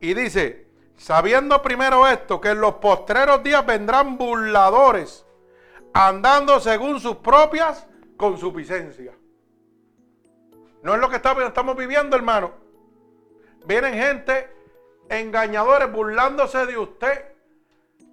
[0.00, 5.24] Y dice, sabiendo primero esto, que en los postreros días vendrán burladores,
[5.94, 9.14] andando según sus propias consuficiencias.
[10.82, 12.65] No es lo que estamos viviendo, hermano.
[13.66, 14.48] Vienen gente
[15.08, 17.32] engañadores burlándose de usted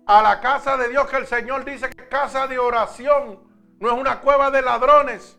[0.08, 3.40] a la casa de Dios que el Señor dice que es casa de oración,
[3.80, 5.38] no es una cueva de ladrones.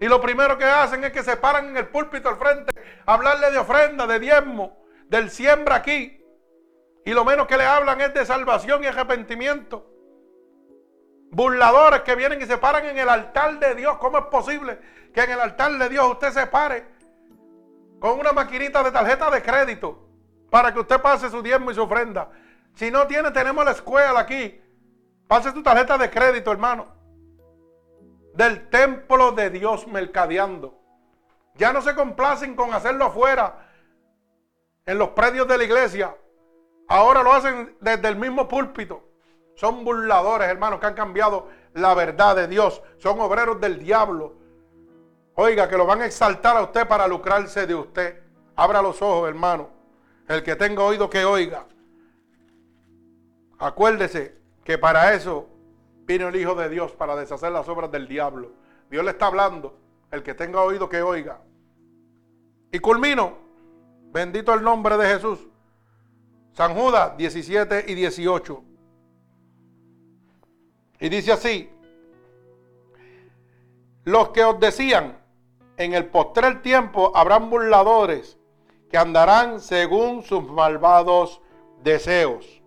[0.00, 2.72] Y lo primero que hacen es que se paran en el púlpito al frente
[3.06, 6.20] a hablarle de ofrenda, de diezmo, del siembra aquí.
[7.04, 9.86] Y lo menos que le hablan es de salvación y arrepentimiento.
[11.30, 13.96] Burladores que vienen y se paran en el altar de Dios.
[13.98, 14.78] ¿Cómo es posible
[15.14, 16.84] que en el altar de Dios usted se pare
[18.02, 20.08] con una maquinita de tarjeta de crédito
[20.50, 22.32] para que usted pase su diezmo y su ofrenda?
[22.74, 24.60] Si no tiene, tenemos la escuela aquí.
[25.28, 26.88] Pase tu tarjeta de crédito, hermano.
[28.34, 30.80] Del templo de Dios mercadeando.
[31.54, 33.68] Ya no se complacen con hacerlo afuera,
[34.84, 36.16] en los predios de la iglesia.
[36.88, 39.04] Ahora lo hacen desde el mismo púlpito.
[39.54, 42.82] Son burladores, hermanos, que han cambiado la verdad de Dios.
[42.98, 44.41] Son obreros del diablo.
[45.34, 48.22] Oiga, que lo van a exaltar a usted para lucrarse de usted.
[48.54, 49.70] Abra los ojos, hermano.
[50.28, 51.66] El que tenga oído, que oiga.
[53.58, 55.48] Acuérdese que para eso
[56.04, 58.52] vino el Hijo de Dios, para deshacer las obras del diablo.
[58.90, 59.78] Dios le está hablando.
[60.10, 61.40] El que tenga oído que oiga.
[62.70, 63.38] Y culmino.
[64.12, 65.38] Bendito el nombre de Jesús.
[66.52, 68.64] San Judas 17 y 18.
[71.00, 71.70] Y dice así.
[74.04, 75.21] Los que os decían,
[75.76, 78.38] en el postrer tiempo habrán burladores
[78.90, 81.40] que andarán según sus malvados
[81.82, 82.62] deseos.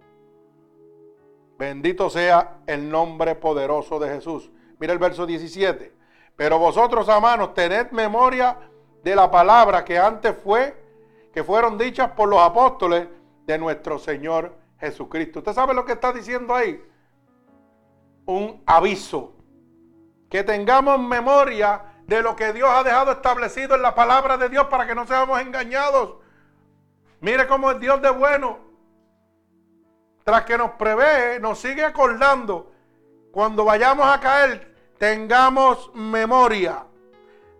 [1.57, 4.51] Bendito sea el nombre poderoso de Jesús.
[4.79, 5.93] Mira el verso 17.
[6.35, 8.57] Pero vosotros, hermanos, tened memoria
[9.03, 10.75] de la palabra que antes fue,
[11.33, 13.07] que fueron dichas por los apóstoles
[13.45, 15.39] de nuestro Señor Jesucristo.
[15.39, 16.83] ¿Usted sabe lo que está diciendo ahí?
[18.25, 19.33] Un aviso.
[20.29, 24.67] Que tengamos memoria de lo que Dios ha dejado establecido en la palabra de Dios
[24.67, 26.15] para que no seamos engañados.
[27.19, 28.65] Mire cómo es Dios de bueno
[30.25, 32.71] tras que nos prevé, nos sigue acordando,
[33.31, 36.83] cuando vayamos a caer, tengamos memoria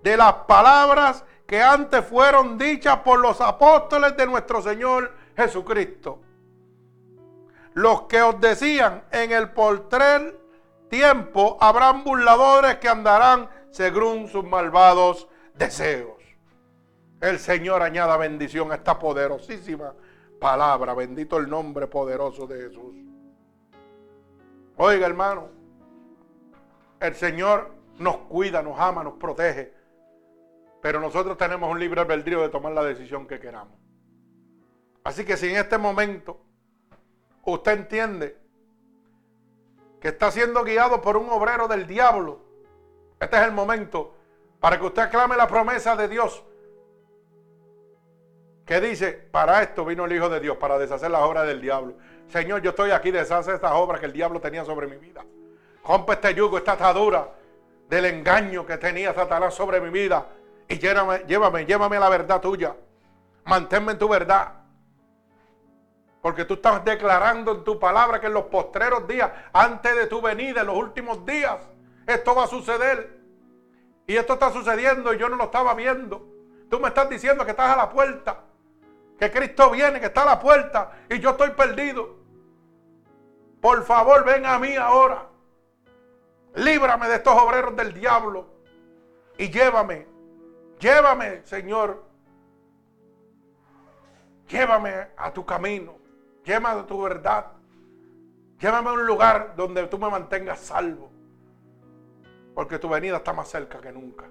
[0.01, 6.19] de las palabras que antes fueron dichas por los apóstoles de nuestro Señor Jesucristo.
[7.75, 10.39] Los que os decían, en el portrer
[10.89, 16.23] tiempo habrán burladores que andarán según sus malvados deseos.
[17.19, 19.93] El Señor añada bendición a esta poderosísima
[20.39, 20.93] palabra.
[20.93, 22.95] Bendito el nombre poderoso de Jesús.
[24.77, 25.49] Oiga, hermano,
[27.01, 29.73] el Señor nos cuida, nos ama, nos protege.
[30.81, 33.77] Pero nosotros tenemos un libre albedrío de tomar la decisión que queramos.
[35.03, 36.39] Así que si en este momento
[37.43, 38.37] usted entiende
[39.99, 42.44] que está siendo guiado por un obrero del diablo,
[43.25, 44.15] este es el momento
[44.59, 46.43] para que usted aclame la promesa de Dios
[48.65, 51.93] que dice, para esto vino el Hijo de Dios, para deshacer las obras del diablo.
[52.27, 55.23] Señor, yo estoy aquí, deshace estas obras que el diablo tenía sobre mi vida.
[55.87, 57.29] Rompe este yugo, esta atadura
[57.87, 60.25] del engaño que tenía Satanás sobre mi vida.
[60.67, 62.75] Y llévame, llévame, llévame a la verdad tuya.
[63.43, 64.53] Manténme en tu verdad.
[66.23, 70.21] Porque tú estás declarando en tu palabra que en los postreros días, antes de tu
[70.21, 71.59] venida, en los últimos días,
[72.07, 73.19] esto va a suceder.
[74.07, 76.27] Y esto está sucediendo y yo no lo estaba viendo.
[76.69, 78.45] Tú me estás diciendo que estás a la puerta
[79.17, 82.15] que Cristo viene, que está a la puerta y yo estoy perdido.
[83.61, 85.27] Por favor, ven a mí ahora.
[86.55, 88.47] Líbrame de estos obreros del diablo
[89.37, 90.07] y llévame,
[90.79, 92.05] llévame, Señor.
[94.47, 95.97] Llévame a tu camino,
[96.43, 97.47] llévame a tu verdad.
[98.59, 101.11] Llévame a un lugar donde tú me mantengas salvo.
[102.55, 104.25] Porque tu venida está más cerca que nunca.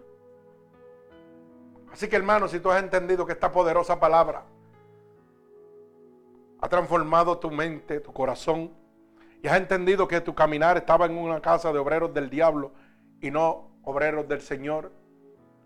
[1.93, 4.45] Así que hermano, si tú has entendido que esta poderosa palabra
[6.61, 8.73] ha transformado tu mente, tu corazón,
[9.43, 12.73] y has entendido que tu caminar estaba en una casa de obreros del diablo
[13.21, 14.91] y no obreros del Señor.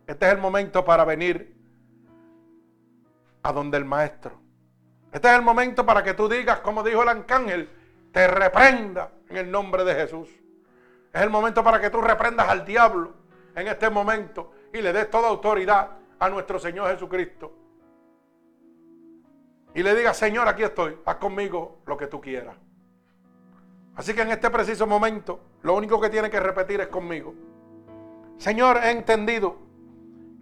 [0.07, 1.57] Este es el momento para venir
[3.43, 4.41] a donde el Maestro.
[5.13, 7.71] Este es el momento para que tú digas, como dijo el arcángel,
[8.13, 10.29] te reprenda en el nombre de Jesús.
[11.19, 13.13] Es el momento para que tú reprendas al diablo
[13.57, 17.53] en este momento y le des toda autoridad a nuestro Señor Jesucristo
[19.75, 22.57] y le diga, Señor, aquí estoy, haz conmigo lo que tú quieras.
[23.97, 27.35] Así que en este preciso momento, lo único que tiene que repetir es conmigo.
[28.37, 29.57] Señor, he entendido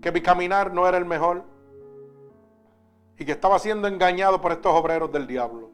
[0.02, 1.42] que mi caminar no era el mejor
[3.16, 5.70] y que estaba siendo engañado por estos obreros del diablo.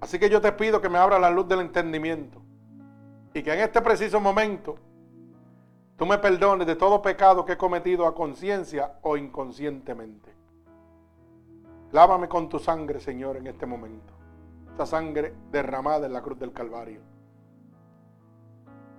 [0.00, 2.40] Así que yo te pido que me abra la luz del entendimiento
[3.32, 4.76] y que en este preciso momento
[5.96, 10.34] tú me perdones de todo pecado que he cometido a conciencia o inconscientemente.
[11.92, 14.12] Lávame con tu sangre, Señor, en este momento.
[14.70, 17.00] Esta sangre derramada en la cruz del Calvario.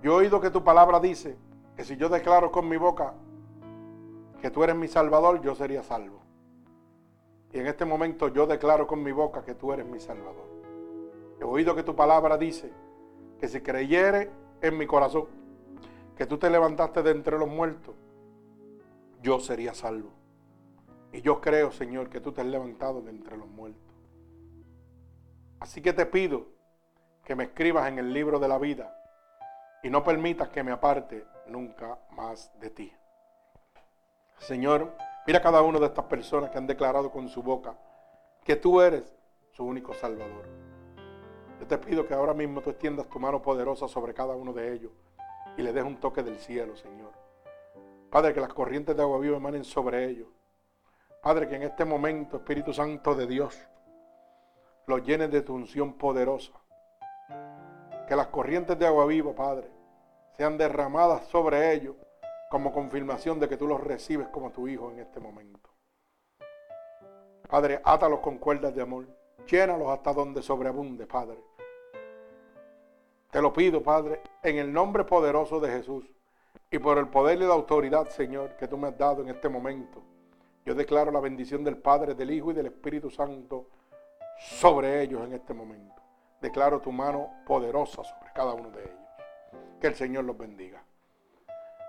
[0.02, 1.36] Yo he oído que tu palabra dice
[1.76, 3.14] que si yo declaro con mi boca
[4.40, 6.20] que tú eres mi Salvador, yo sería salvo.
[7.52, 10.48] Y en este momento yo declaro con mi boca que tú eres mi Salvador.
[11.40, 12.72] He oído que tu palabra dice
[13.42, 15.26] que si creyere en mi corazón
[16.16, 17.96] que tú te levantaste de entre los muertos,
[19.20, 20.10] yo sería salvo.
[21.12, 23.82] Y yo creo, Señor, que tú te has levantado de entre los muertos.
[25.58, 26.46] Así que te pido
[27.24, 28.96] que me escribas en el libro de la vida
[29.82, 32.92] y no permitas que me aparte nunca más de ti.
[34.38, 34.94] Señor,
[35.26, 37.76] mira a cada una de estas personas que han declarado con su boca
[38.44, 39.12] que tú eres
[39.50, 40.61] su único Salvador.
[41.62, 44.74] Yo te pido que ahora mismo tú extiendas tu mano poderosa sobre cada uno de
[44.74, 44.90] ellos
[45.56, 47.12] y le des un toque del cielo, Señor.
[48.10, 50.26] Padre, que las corrientes de agua viva emanen sobre ellos.
[51.22, 53.56] Padre, que en este momento, Espíritu Santo de Dios,
[54.88, 56.52] los llenes de tu unción poderosa.
[58.08, 59.70] Que las corrientes de agua viva, Padre,
[60.36, 61.94] sean derramadas sobre ellos
[62.50, 65.70] como confirmación de que tú los recibes como tu hijo en este momento.
[67.48, 69.06] Padre, átalos con cuerdas de amor.
[69.46, 71.51] Llénalos hasta donde sobreabunde, Padre.
[73.32, 76.04] Te lo pido, Padre, en el nombre poderoso de Jesús
[76.70, 79.48] y por el poder y la autoridad, Señor, que tú me has dado en este
[79.48, 80.02] momento.
[80.66, 83.68] Yo declaro la bendición del Padre, del Hijo y del Espíritu Santo
[84.38, 86.02] sobre ellos en este momento.
[86.42, 89.00] Declaro tu mano poderosa sobre cada uno de ellos.
[89.80, 90.84] Que el Señor los bendiga.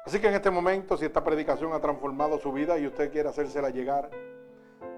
[0.05, 3.27] Así que en este momento, si esta predicación ha transformado su vida y usted quiere
[3.27, 4.09] hacérsela llegar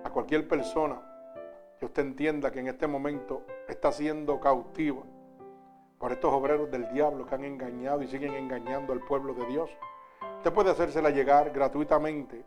[0.03, 1.01] a cualquier persona
[1.79, 5.01] que usted entienda que en este momento está siendo cautiva
[5.97, 9.69] por estos obreros del diablo que han engañado y siguen engañando al pueblo de Dios,
[10.37, 12.45] usted puede hacérsela llegar gratuitamente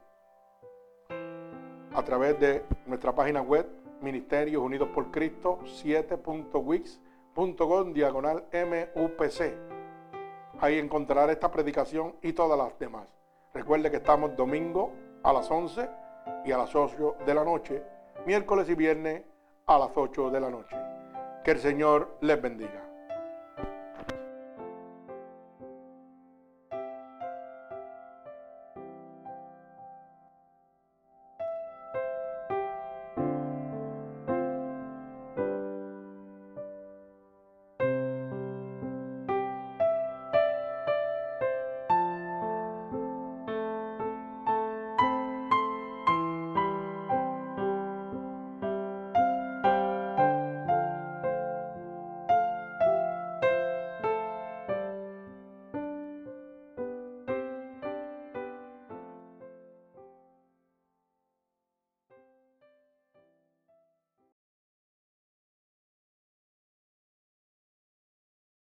[1.94, 3.66] a través de nuestra página web
[4.00, 9.68] Ministerios Unidos por Cristo 7.wix.com diagonal MUPC
[10.60, 13.06] Ahí encontrará esta predicación y todas las demás.
[13.54, 14.92] Recuerde que estamos domingo
[15.22, 15.88] a las 11
[16.44, 17.82] y a las 8 de la noche,
[18.26, 19.22] miércoles y viernes
[19.66, 20.76] a las 8 de la noche.
[21.44, 22.87] Que el Señor les bendiga.